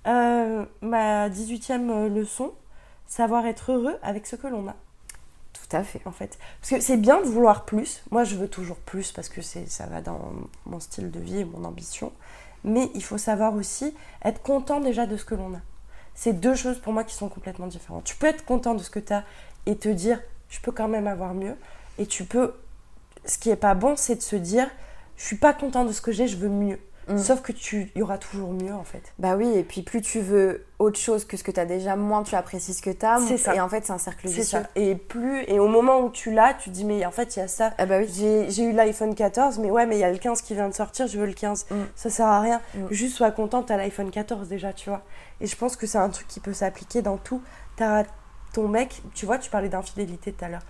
[0.07, 2.51] Euh, ma 18e leçon,
[3.05, 4.75] savoir être heureux avec ce que l'on a,
[5.53, 6.01] Tout à fait.
[6.05, 6.39] en fait.
[6.61, 8.03] Parce que c'est bien de vouloir plus.
[8.09, 10.19] Moi, je veux toujours plus parce que ça va dans
[10.65, 12.11] mon style de vie et mon ambition.
[12.67, 15.61] Mais il faut savoir aussi être content déjà de ce que l'on a.
[16.13, 18.03] C'est deux choses pour moi qui sont complètement différentes.
[18.03, 19.23] Tu peux être content de ce que tu as
[19.65, 21.55] et te dire, je peux quand même avoir mieux.
[21.97, 22.53] Et tu peux.
[23.25, 24.69] Ce qui est pas bon, c'est de se dire,
[25.15, 26.79] je suis pas content de ce que j'ai, je veux mieux.
[27.07, 27.17] Mm.
[27.17, 29.13] Sauf que tu, il y aura toujours mieux en fait.
[29.19, 31.95] Bah oui, et puis plus tu veux autre chose que ce que tu as déjà,
[31.95, 33.19] moins tu apprécies ce que tu as.
[33.19, 33.55] C'est ça.
[33.55, 34.43] Et en fait, c'est un cercle vicieux.
[34.43, 34.63] ça.
[34.75, 37.39] Et plus, et au moment où tu l'as, tu te dis, mais en fait, il
[37.39, 37.73] y a ça.
[37.77, 38.45] Ah bah oui.
[38.49, 40.73] J'ai eu l'iPhone 14, mais ouais, mais il y a le 15 qui vient de
[40.73, 41.67] sortir, je veux le 15.
[41.69, 41.75] Mm.
[41.95, 42.61] Ça sert à rien.
[42.75, 42.87] Mm.
[42.91, 45.01] Juste sois contente, t'as l'iPhone 14 déjà, tu vois.
[45.39, 47.41] Et je pense que c'est un truc qui peut s'appliquer dans tout.
[47.75, 48.03] T'as
[48.53, 50.63] ton mec, tu vois, tu parlais d'infidélité tout à l'heure.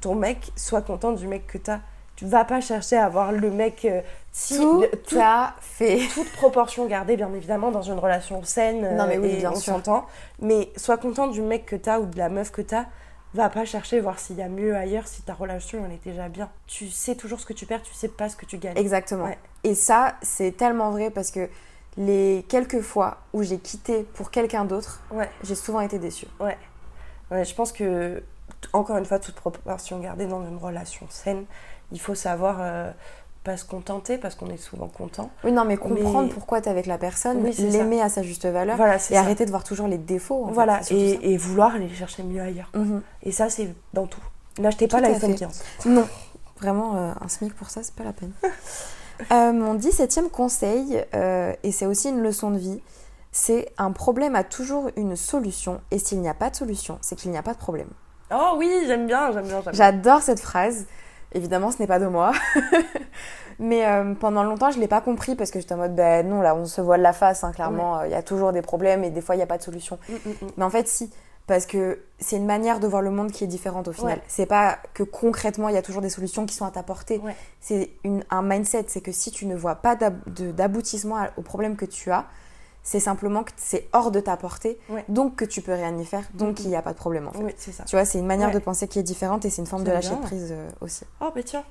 [0.00, 1.80] Ton mec, sois content du mec que t'as.
[2.16, 3.84] Tu vas pas chercher à avoir le mec.
[3.84, 4.00] euh,
[4.32, 6.00] si, Tout le- tout- à fait.
[6.12, 8.84] toute proportion gardée, bien évidemment, dans une relation saine.
[8.84, 10.06] euh, Non, mais oui, et bien on s'entend.
[10.40, 12.84] Mais sois content du mec que t'as ou de la meuf que t'as.
[13.34, 16.28] Va pas chercher voir s'il y a mieux ailleurs, si ta relation elle est déjà
[16.28, 16.48] bien.
[16.68, 18.76] Tu sais toujours ce que tu perds, tu sais pas ce que tu gagnes.
[18.78, 19.24] Exactement.
[19.24, 19.38] Ouais.
[19.64, 21.48] Et ça, c'est tellement vrai parce que
[21.96, 26.26] les quelques fois où j'ai quitté pour quelqu'un d'autre, Ouais, j'ai souvent été déçue.
[26.40, 26.56] ouais.
[27.30, 28.22] Ouais, je pense que,
[28.72, 31.44] encore une fois, toute proportion gardée dans une relation saine,
[31.94, 32.90] il faut savoir euh,
[33.44, 35.30] pas se contenter parce qu'on est souvent content.
[35.44, 38.22] Oui, non, mais comprendre Mais- pourquoi tu es avec la personne, Oui, l'aimer à sa
[38.22, 39.18] juste valeur Voilà, et ça.
[39.20, 40.44] arrêter de voir toujours les défauts.
[40.44, 40.50] en.
[40.52, 42.70] Voilà, et, et vouloir aller chercher mieux ailleurs.
[42.74, 43.00] Mhm.
[43.22, 44.20] Et ça, c'est dans tout.
[44.58, 45.38] N'achetez pas l'iPhone fait.
[45.38, 45.62] 15.
[45.86, 46.06] Non,
[46.60, 48.32] vraiment, euh, un SMIC pour ça, c'est pas la peine.
[49.30, 52.80] Euh, mon 17e conseil, euh, et c'est aussi une leçon de vie,
[53.30, 57.14] c'est un problème a toujours une solution, et s'il n'y a pas de solution, c'est
[57.14, 57.86] qu'il n'y a pas de problème.
[58.34, 59.72] Oh oui, j'aime bien, j'aime bien, j'aime bien.
[59.72, 60.86] J'adore cette phrase.
[61.34, 62.32] Évidemment, ce n'est pas de moi.
[63.58, 66.28] Mais euh, pendant longtemps, je ne l'ai pas compris parce que j'étais en mode, ben
[66.28, 68.52] non, là, on se voit de la face, hein, clairement, euh, il y a toujours
[68.52, 69.98] des problèmes et des fois, il n'y a pas de solution.
[70.08, 70.50] Mm, mm, mm.
[70.56, 71.10] Mais en fait, si,
[71.46, 74.18] parce que c'est une manière de voir le monde qui est différente au final.
[74.18, 74.24] Ouais.
[74.28, 77.18] C'est pas que concrètement, il y a toujours des solutions qui sont à ta portée.
[77.18, 77.36] Ouais.
[77.60, 77.90] C'est
[78.30, 82.26] un mindset, c'est que si tu ne vois pas d'aboutissement au problème que tu as,
[82.84, 85.04] c'est simplement que c'est hors de ta portée, Ouais.
[85.08, 87.26] donc que tu peux rien y faire, donc Mm, il n'y a pas de problème
[87.26, 87.42] en fait.
[87.42, 87.82] Oui, c'est ça.
[87.84, 88.54] Tu vois, c'est une manière Ouais.
[88.54, 90.18] de penser qui est différente et c'est une forme de lâcher bien.
[90.18, 91.04] prise euh, aussi.
[91.20, 91.64] Oh, bah tiens.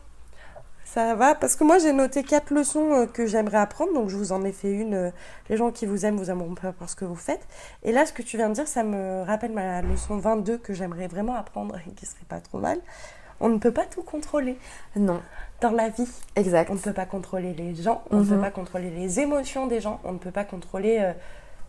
[0.85, 4.17] Ça va, parce que moi j'ai noté quatre leçons euh, que j'aimerais apprendre, donc je
[4.17, 4.93] vous en ai fait une.
[4.93, 5.11] euh,
[5.49, 7.47] les gens qui vous aiment vous aimeront pas parce que vous faites.
[7.83, 10.73] Et là, ce que tu viens de dire, ça me rappelle ma leçon 22 que
[10.73, 12.77] j'aimerais vraiment apprendre et qui serait pas trop mal.
[13.39, 14.57] On ne peut pas tout contrôler
[14.95, 15.19] Non,
[15.63, 16.07] dans la vie.
[16.35, 16.69] exact.
[16.69, 18.41] On ne peut pas contrôler les gens, on ne peut Mhm.
[18.41, 21.13] pas contrôler les émotions des gens, on ne peut pas contrôler euh,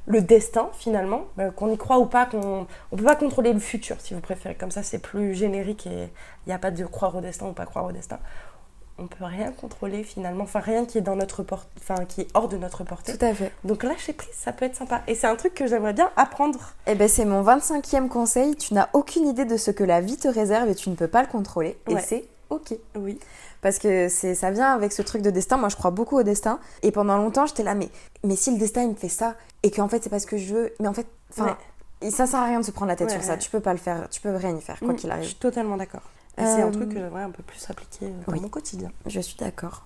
[0.07, 3.61] le destin finalement, euh, qu'on y croit ou pas, qu'on on peut pas contrôler le
[3.61, 4.55] futur si vous préférez.
[4.57, 6.11] Comme ça, c'est plus générique et
[6.47, 8.19] il n'y a pas de croire au destin ou pas croire au destin.
[8.99, 12.29] On peut rien contrôler finalement, enfin rien qui est dans notre porte, enfin qui est
[12.35, 13.17] hors de notre portée.
[13.17, 13.51] Tout à fait.
[13.65, 15.03] Donc lâcher prise, ça peut être sympa.
[15.09, 16.75] Et c'est un truc que j'aimerais bien apprendre.
[16.87, 18.55] Eh ben, c'est mon 25e conseil.
[18.55, 21.09] Tu n'as aucune idée de ce que la vie te réserve et tu ne peux
[21.09, 21.77] pas le contrôler.
[21.89, 22.75] Et c'est ok.
[22.97, 23.19] Oui.
[23.65, 25.57] Parce que c'est, ça vient avec ce truc de destin.
[25.57, 26.59] Moi, je crois beaucoup au destin.
[26.83, 27.89] Et pendant longtemps, j'étais là, mais,
[28.23, 30.37] mais si le destin, il me fait ça, et qu'en fait, c'est pas ce que
[30.37, 31.57] je veux, mais en fait, enfin,
[32.03, 33.33] et ça sert à rien de se prendre la tête Ouais, sur ça.
[33.33, 33.39] ouais.
[33.39, 35.25] Tu peux pas le faire, tu peux rien y faire, quoi Mm, qu'il Je arrive.
[35.27, 36.03] suis totalement d'accord.
[36.37, 38.41] Et c'est un Euh, truc que j'aimerais un peu plus appliquer euh, dans oui.
[38.41, 38.93] mon quotidien.
[39.07, 39.85] Je suis d'accord.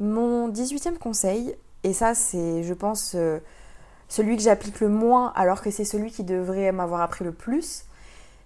[0.00, 1.54] Mon 18e conseil,
[1.84, 3.38] et ça, c'est, je pense, euh,
[4.08, 7.84] celui que j'applique le moins, alors que c'est celui qui devrait m'avoir appris le plus,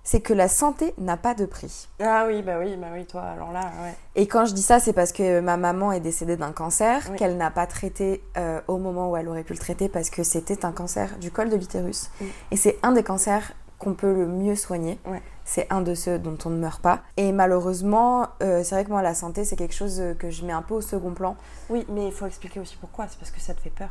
[0.07, 1.89] c'est que la santé n'a pas de prix.
[2.01, 3.93] Ah oui, bah oui, bah oui, toi, alors là, ouais.
[4.15, 7.17] Et quand je dis ça, c'est parce que ma maman est décédée d'un cancer Oui.
[7.17, 10.23] qu'elle n'a pas traité euh, au moment où elle aurait pu le traiter parce que
[10.23, 12.09] c'était un cancer du col de l'utérus.
[12.21, 12.31] Oui.
[12.53, 13.51] Et c'est un des cancers
[13.81, 15.01] qu'on peut le mieux soigner.
[15.07, 15.21] Ouais.
[15.45, 17.01] C'est un de ceux dont on ne meurt pas.
[17.17, 20.53] Et malheureusement, euh, c'est vrai que moi, la santé, c'est quelque chose que je mets
[20.53, 21.37] un peu au second plan.
[21.69, 23.07] Oui, mais il faut expliquer aussi pourquoi.
[23.09, 23.91] C'est parce que ça te fait peur.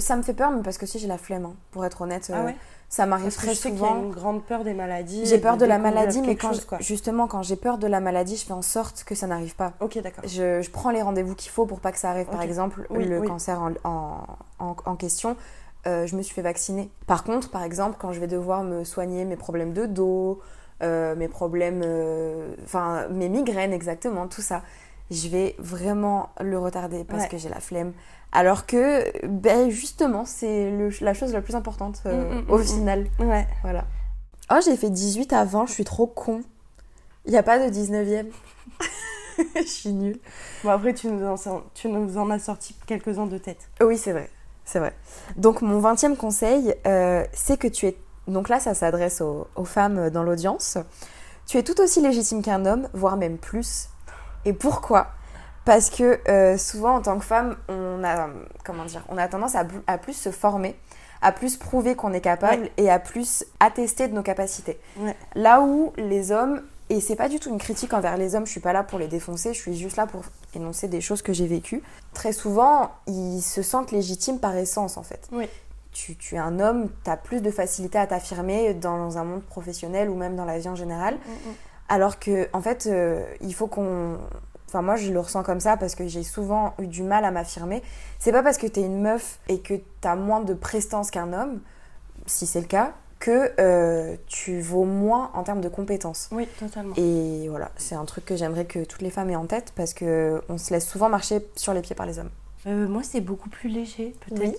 [0.00, 2.30] Ça me fait peur, mais parce que si j'ai la flemme, hein, pour être honnête.
[2.34, 2.56] Ah euh, ouais
[2.92, 4.02] ça m'arrive très je sais qu'il y a souvent.
[4.02, 5.24] une grande peur des maladies.
[5.24, 8.36] J'ai peur de la maladie, mais quand chose, justement, quand j'ai peur de la maladie,
[8.36, 9.74] je fais en sorte que ça n'arrive pas.
[9.78, 10.24] Ok, d'accord.
[10.26, 12.26] Je, je prends les rendez-vous qu'il faut pour pas que ça arrive.
[12.26, 13.28] Par exemple, Oui, le oui.
[13.28, 14.24] cancer en, en-
[14.58, 15.36] en- en question,
[15.86, 16.90] euh, je me suis fait vacciner.
[17.06, 20.40] Par contre, par exemple, quand je vais devoir me soigner mes problèmes de dos,
[20.82, 24.62] euh, mes problèmes, euh, enfin mes migraines exactement, tout ça,
[25.12, 27.28] je vais vraiment le retarder parce Ouais.
[27.28, 27.92] que j'ai la flemme.
[28.32, 32.58] Alors que, ben justement, c'est le- la chose la plus importante euh, Mm, mm, au
[32.58, 32.64] mm, mm.
[32.64, 33.06] final.
[33.18, 33.46] Ouais.
[33.62, 33.84] Voilà.
[34.52, 36.42] Oh, j'ai fait 18 avant, je suis trop con.
[37.26, 38.26] Il n'y a pas de 19e.
[39.56, 40.18] je suis nulle.
[40.64, 43.68] Bon, après, tu nous, en, sor- tu nous en as sorti quelques-uns de tête.
[43.80, 44.30] Oui, c'est vrai.
[44.64, 44.94] C'est vrai.
[45.36, 47.96] Donc, mon 20e conseil, euh, c'est que tu es
[48.28, 50.78] Donc là, ça s'adresse aux, aux femmes dans l'audience.
[51.46, 53.88] Tu es tout aussi légitime qu'un homme, voire même plus.
[54.44, 55.08] Et pourquoi?
[55.64, 58.28] Parce que euh, souvent, en tant que femme, on a,
[58.64, 60.76] comment dire, on a tendance à, plus se former,
[61.22, 62.72] à plus prouver qu'on est capable Ouais.
[62.76, 64.78] et à plus attester de nos capacités.
[64.98, 65.16] Ouais.
[65.34, 68.50] Là où les hommes, et c'est pas du tout une critique envers les hommes, je
[68.50, 70.22] suis pas là pour les défoncer, je suis juste là pour
[70.54, 71.82] énoncer des choses que j'ai vécues.
[72.14, 75.28] Très souvent, ils se sentent légitimes par essence en fait.
[75.32, 75.48] Oui.
[75.92, 79.42] Tu, tu es un homme, tu as plus de facilité à t'affirmer dans un monde
[79.42, 81.16] professionnel ou même dans la vie en général.
[81.88, 84.16] Alors que, en fait, euh, il faut qu'on.
[84.70, 87.32] Enfin, moi, je le ressens comme ça parce que j'ai souvent eu du mal à
[87.32, 87.82] m'affirmer.
[88.20, 91.58] C'est pas parce que t'es une meuf et que t'as moins de prestance qu'un homme,
[92.26, 96.28] si c'est le cas, que euh, tu vaux moins en termes de compétences.
[96.30, 96.94] Oui, totalement.
[96.96, 99.92] Et voilà, c'est un truc que j'aimerais que toutes les femmes aient en tête parce
[99.92, 102.30] que on se laisse souvent marcher sur les pieds par les hommes.
[102.68, 104.42] Euh, moi, c'est beaucoup plus léger, peut-être.
[104.42, 104.56] Oui.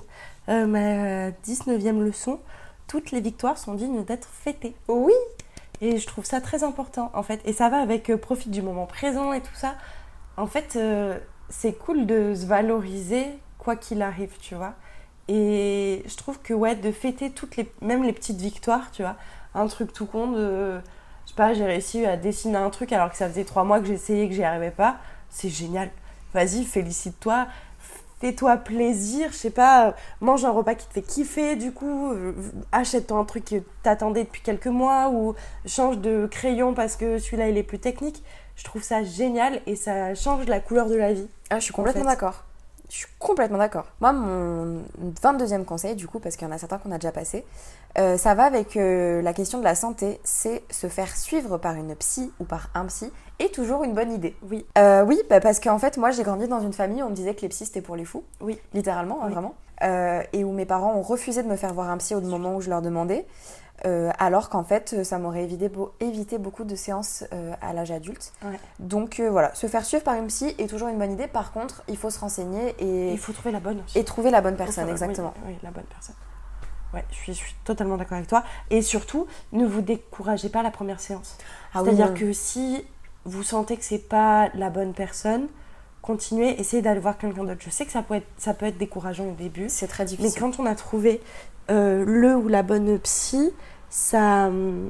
[0.49, 2.39] Euh, ma 19e leçon,
[2.88, 4.76] toutes les victoires sont dignes d'être fêtées.
[4.89, 5.14] Oui.
[5.80, 7.39] Et je trouve ça très important, en fait.
[7.45, 9.76] Et ça va avec profite du moment présent et tout ça.
[10.38, 11.17] En fait, euh,
[11.49, 13.25] c'est cool de se valoriser
[13.57, 14.73] quoi qu'il arrive, tu vois.
[15.27, 19.15] Et je trouve que, ouais, de fêter toutes les, même les petites victoires, tu vois.
[19.53, 20.79] Un truc tout con de,
[21.25, 23.79] je sais pas, j'ai réussi à dessiner un truc alors que ça faisait trois mois
[23.79, 24.97] que j'essayais que j'y arrivais pas.
[25.29, 25.89] C'est génial.
[26.34, 27.47] Vas-y, félicite-toi.
[28.22, 29.91] Fais-toi plaisir, je sais pas, euh,
[30.22, 32.34] mange un repas qui te fait kiffer, du coup, euh,
[32.72, 35.34] achète-toi un truc que t'attendais depuis quelques mois ou
[35.65, 38.24] change de crayon parce que celui-là il est plus technique.
[38.55, 41.28] Je trouve ça génial et ça change la couleur de la vie.
[41.49, 42.09] Ah, je suis complètement fait.
[42.09, 42.43] d'accord.
[42.91, 43.85] Je suis complètement d'accord.
[44.01, 44.81] Moi, mon
[45.23, 47.45] 22e conseil, du coup, parce qu'il y en a certains qu'on a déjà passé,
[47.97, 50.19] euh, ça va avec euh, la question de la santé.
[50.25, 54.11] C'est se faire suivre par une psy ou par un psy est toujours une bonne
[54.11, 54.35] idée.
[54.49, 54.65] Oui.
[54.77, 57.15] Euh, oui, bah, parce qu'en fait, moi, j'ai grandi dans une famille où on me
[57.15, 58.25] disait que les psys, c'était pour les fous.
[58.41, 58.59] Oui.
[58.73, 59.31] Littéralement, hein, Oui.
[59.33, 59.55] vraiment.
[60.33, 62.61] Et où mes parents ont refusé de me faire voir un psy au moment où
[62.61, 63.25] je leur demandais.
[63.86, 67.91] Euh, alors qu'en fait, ça m'aurait évité, beau- évité beaucoup de séances euh, à l'âge
[67.91, 68.32] adulte.
[68.43, 68.59] Ouais.
[68.79, 71.27] Donc euh, voilà, se faire suivre par une psy est toujours une bonne idée.
[71.27, 73.97] Par contre, il faut se renseigner et, Il faut trouver la bonne aussi.
[73.97, 75.34] et trouver la bonne personne, exactement.
[75.45, 76.15] Oui, oui, la bonne personne.
[76.93, 78.43] Ouais, je suis, je suis totalement d'accord avec toi.
[78.69, 81.38] Et surtout, ne vous découragez pas à la première séance.
[81.73, 82.86] Ah C'est-à-dire que si
[83.25, 85.47] vous sentez que c'est pas la bonne personne,
[86.01, 87.61] continuez, essayez d'aller voir quelqu'un d'autre.
[87.63, 90.09] Je sais que ça peut être, ça peut être décourageant au début, c'est très mais
[90.09, 90.41] difficile.
[90.41, 91.21] quand on a trouvé
[91.69, 93.53] euh, le ou la bonne psy,
[93.91, 94.47] ça.
[94.47, 94.89] hum,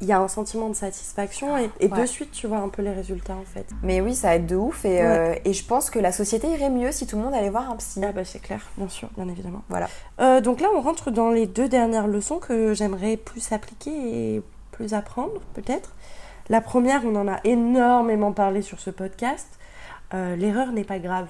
[0.00, 2.00] Il y a un sentiment de satisfaction et, et Ouais.
[2.00, 3.66] de suite tu vois un peu les résultats en fait.
[3.84, 6.70] Mais oui, ça aide de ouf et, euh, et je pense que la société irait
[6.70, 8.00] mieux si tout le monde allait voir un psy.
[8.04, 9.62] Ah bah c'est clair, bien sûr, bien évidemment.
[9.68, 9.88] Voilà.
[10.20, 13.92] Euh, donc là on rentre dans les deux dernières leçons que j'aimerais plus appliquer
[14.34, 14.42] et
[14.72, 15.92] plus apprendre peut-être.
[16.48, 19.46] La première, on en a énormément parlé sur ce podcast.
[20.14, 21.28] Euh, L'erreur n'est pas grave.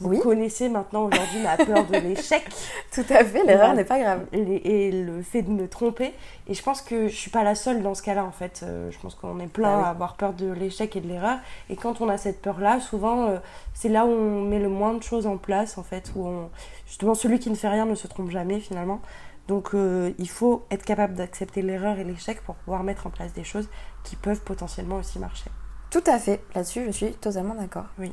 [0.00, 0.18] Vous Oui.
[0.20, 2.44] connaissez maintenant aujourd'hui ma peur de l'échec
[2.92, 4.26] Tout à fait, l'erreur n'est pas grave.
[4.32, 6.12] et, le fait de me tromper.
[6.48, 8.60] Et je pense que je suis pas la seule dans ce cas-là en fait.
[8.62, 9.84] Euh, je pense qu'on est plein Ah oui.
[9.84, 11.38] à avoir peur de l'échec et de l'erreur.
[11.70, 13.38] Et quand on a cette peur-là, souvent euh,
[13.74, 16.12] c'est là où on met le moins de choses en place en fait.
[16.16, 16.50] Où on...
[16.86, 19.00] Justement, celui qui ne fait rien ne se trompe jamais finalement.
[19.48, 23.32] Donc euh, il faut être capable d'accepter l'erreur et l'échec pour pouvoir mettre en place
[23.32, 23.68] des choses
[24.04, 25.50] qui peuvent potentiellement aussi marcher.
[25.90, 27.84] Tout à fait, là-dessus je suis totalement d'accord.
[27.98, 28.12] Oui.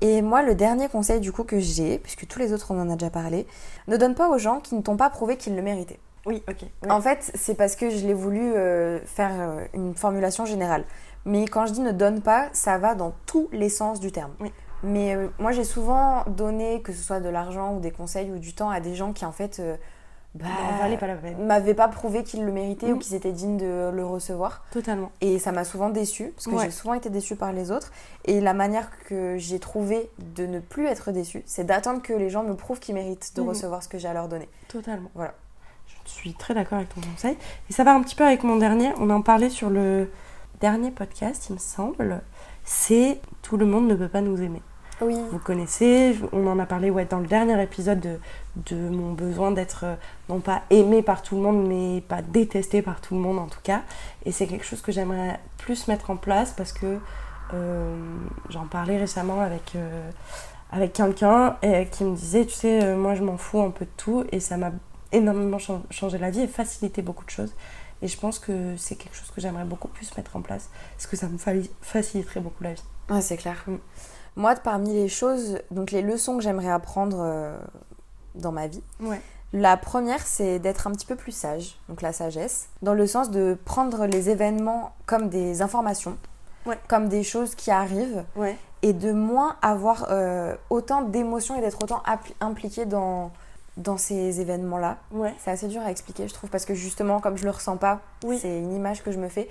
[0.00, 2.90] Et moi, le dernier conseil du coup que j'ai, puisque tous les autres on en
[2.90, 3.46] a déjà parlé,
[3.88, 6.00] ne donne pas aux gens qui ne t'ont pas prouvé qu'ils le méritaient.
[6.26, 6.56] Oui, ok.
[6.60, 6.90] oui.
[6.90, 10.84] En fait, c'est parce que je l'ai voulu euh, faire euh, une formulation générale.
[11.24, 14.32] Mais quand je dis ne donne pas, ça va dans tous les sens du terme.
[14.40, 14.52] Oui.
[14.84, 18.38] Mais euh, moi, j'ai souvent donné, que ce soit de l'argent ou des conseils ou
[18.38, 19.60] du temps à des gens qui, en fait,
[20.34, 21.44] bah, n'en valait pas la peine.
[21.44, 24.64] m'avaient pas prouvé qu'ils le méritaient ou qu'ils étaient dignes de le recevoir.
[24.72, 25.12] Totalement.
[25.20, 26.64] Et ça m'a souvent déçue, parce que Ouais.
[26.64, 27.92] j'ai souvent été déçue par les autres.
[28.24, 32.30] Et la manière que j'ai trouvé de ne plus être déçue, c'est d'attendre que les
[32.30, 33.48] gens me prouvent qu'ils méritent de Mhm.
[33.50, 34.48] recevoir ce que j'ai à leur donner.
[34.68, 35.10] Totalement.
[35.14, 35.34] Voilà.
[36.06, 37.36] Je suis très d'accord avec ton conseil.
[37.68, 38.92] Et ça va un petit peu avec mon dernier.
[38.98, 40.10] On en parlait sur le
[40.60, 42.22] dernier podcast, il me semble.
[42.64, 44.62] C'est tout le monde ne peut pas nous aimer.
[45.02, 45.16] Oui.
[45.30, 48.18] Vous connaissez, on en a parlé ouais, dans le dernier épisode de,
[48.70, 49.94] de mon besoin d'être euh,
[50.28, 53.46] non pas aimé par tout le monde, mais pas détesté par tout le monde en
[53.46, 53.82] tout cas.
[54.24, 56.98] Et c'est quelque chose que j'aimerais plus mettre en place parce que
[57.54, 57.96] euh,
[58.48, 60.10] j'en parlais récemment avec, euh,
[60.70, 61.56] avec quelqu'un
[61.90, 64.40] qui me disait, tu sais, euh, moi je m'en fous un peu de tout et
[64.40, 64.70] ça m'a
[65.10, 67.54] énormément chan- changé la vie et facilité beaucoup de choses.
[68.02, 71.06] Et je pense que c'est quelque chose que j'aimerais beaucoup plus mettre en place parce
[71.06, 72.82] que ça me fa- faciliterait beaucoup la vie.
[73.10, 73.62] Ouais, c'est clair.
[73.66, 73.74] Mm.
[74.36, 77.56] Moi, parmi les choses, donc les leçons que j'aimerais apprendre euh,
[78.34, 79.20] dans ma vie, Ouais.
[79.52, 83.30] la première, c'est d'être un petit peu plus sage, donc la sagesse, dans le sens
[83.30, 86.16] de prendre les événements comme des informations,
[86.64, 86.78] Ouais.
[86.88, 88.56] comme des choses qui arrivent, Ouais.
[88.82, 92.02] et de moins avoir euh, autant d'émotions et d'être autant
[92.40, 93.30] impliqué dans,
[93.76, 94.96] dans ces événements-là.
[95.44, 98.00] C'est assez dur à expliquer, je trouve, parce que justement, comme je le ressens pas,
[98.24, 98.38] Oui.
[98.40, 99.48] c'est une image que je me fais.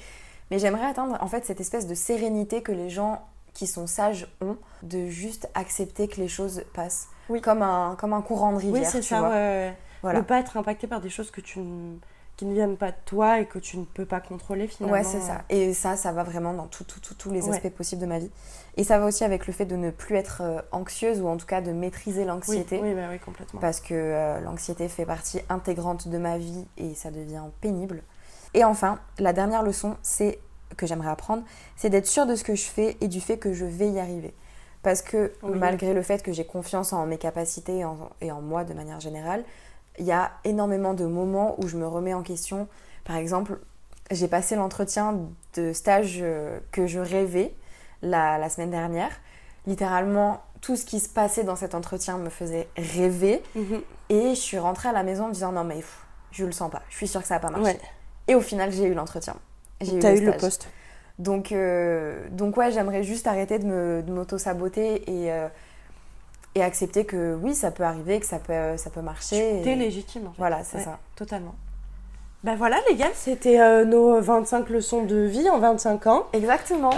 [0.50, 3.22] Mais j'aimerais atteindre en fait cette espèce de sérénité que les gens
[3.54, 7.08] qui sont sages ont, de juste accepter que les choses passent.
[7.30, 7.42] Oui.
[7.42, 8.82] Comme un, comme un courant de rivière.
[8.84, 9.30] Oui, c'est ça, vois.
[9.30, 9.78] ouais, ouais.
[10.02, 10.20] Voilà.
[10.20, 11.98] Ne pas être impacté par des choses que tu ne-
[12.38, 14.98] qui ne viennent pas de toi et que tu ne peux pas contrôler finalement.
[14.98, 15.44] Ouais, c'est ça.
[15.50, 17.52] Et ça, ça va vraiment dans tout, tout, tout- tous les Ouais.
[17.56, 18.32] aspects possibles de ma vie.
[18.78, 21.38] Et ça va aussi avec le fait de ne plus être euh, anxieuse ou en
[21.38, 22.80] tout cas de maîtriser Oui, l'anxiété.
[22.82, 23.60] oui, bah oui, complètement.
[23.60, 28.02] Parce que euh, l'anxiété fait partie intégrante de ma vie et ça devient pénible.
[28.56, 30.40] Et enfin, la dernière leçon, c'est
[30.78, 31.44] que j'aimerais apprendre,
[31.76, 34.00] c'est d'être sûre de ce que je fais et du fait que je vais y
[34.00, 34.34] arriver.
[34.84, 35.58] Parce que Oui.
[35.60, 38.74] malgré le fait que j'ai confiance en mes capacités et en, et en moi de
[38.74, 39.44] manière générale,
[40.00, 42.68] il y a énormément de moments où je me remets en question.
[43.04, 43.60] Par exemple,
[44.10, 45.20] j'ai passé l'entretien
[45.56, 47.54] de stage euh, que je rêvais
[48.02, 49.12] la, la semaine dernière.
[49.68, 53.44] Littéralement, tout ce qui se passait dans cet entretien me faisait rêver.
[53.56, 53.82] Mhm.
[54.10, 56.52] Et je suis rentrée à la maison en me disant non mais pff, je le
[56.52, 57.74] sens pas, je suis sûre que ça va pas marcher.
[57.74, 57.80] Ouais.
[58.28, 59.36] Et au final j'ai eu l'entretien.
[59.82, 60.42] J'ai T'as eu le stage.
[60.42, 60.68] poste.
[61.20, 65.48] Donc, euh, donc ouais, j'aimerais juste arrêter de m'auto-saboter et, euh,
[66.56, 69.62] et accepter que oui, ça peut arriver, que ça peut, ça peut marcher.
[69.64, 70.38] T'es et- légitime en fait.
[70.40, 70.98] Voilà, c'est Ouais, ça.
[71.16, 71.54] Totalement.
[72.44, 76.26] Ben voilà les gars, c'était euh, nos 25 leçons de vie en 25 ans.
[76.34, 76.90] Exactement.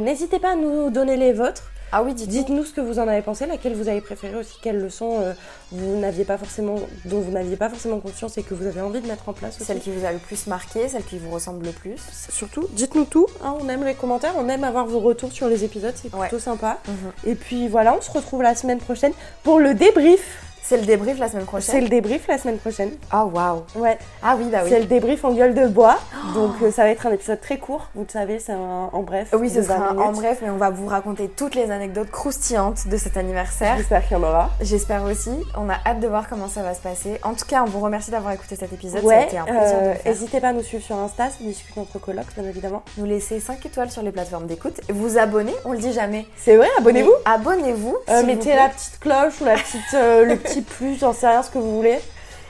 [0.00, 1.70] N'hésitez pas à nous donner les vôtres.
[1.92, 2.32] Ah oui, dites-nous.
[2.32, 5.32] Dites-nous ce que vous en avez pensé, laquelle vous avez préféré aussi, quelles leçons euh,
[5.72, 9.00] vous n'aviez pas forcément, dont vous n'aviez pas forcément conscience et que vous avez envie
[9.00, 9.64] de mettre en place aussi.
[9.64, 11.96] Celle qui vous a le plus marqué, celle qui vous ressemble le plus.
[12.30, 13.26] Surtout, dites-nous tout.
[13.44, 16.28] hein, on aime les commentaires, on aime avoir vos retours sur les épisodes, c'est Ouais.
[16.28, 16.78] plutôt sympa.
[16.88, 16.94] Mhm.
[17.26, 19.12] Et puis voilà, on se retrouve la semaine prochaine
[19.42, 20.42] pour le débrief.
[20.70, 21.82] C'est le débrief la semaine C'est prochaine.
[21.82, 22.90] le débrief la semaine prochaine.
[23.10, 23.62] Ah waouh.
[23.74, 23.98] Ouais.
[24.22, 24.70] Ah oui, bah oui.
[24.70, 25.98] C'est le débrief en gueule de bois.
[26.34, 29.02] Donc euh, ça va être un épisode très court, vous le savez, c'est un- en
[29.02, 29.30] bref.
[29.36, 32.12] Oui, ce sera 20 un- en bref, mais on va vous raconter toutes les anecdotes
[32.12, 33.76] croustillantes de cet anniversaire.
[33.78, 34.50] J'espère qu'il y en aura.
[34.60, 35.32] J'espère aussi.
[35.56, 37.18] On a hâte de voir comment ça va se passer.
[37.24, 39.00] En tout cas, on vous remercie d'avoir écouté cet épisode.
[39.02, 41.42] ça a Ouais, été un plaisir euh, n'hésitez pas à nous suivre sur Insta, c'est
[41.42, 42.84] discute entre colocs, bien évidemment.
[42.96, 44.80] Nous laisser 5 étoiles sur les plateformes d'écoute.
[44.88, 46.26] Vous abonner, on le dit jamais.
[46.36, 47.10] C'est vrai, abonnez-vous.
[47.24, 47.96] Abonnez-vous.
[48.08, 51.42] Euh, vous mettez la petite cloche ou la petite, le petit plus, j'en sais rien,
[51.42, 51.98] ce que vous voulez.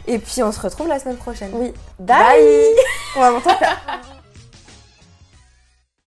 [0.07, 1.51] Et puis on se retrouve la semaine prochaine.
[1.53, 1.73] Oui.
[1.99, 2.75] Bye.
[3.17, 3.51] On va monter.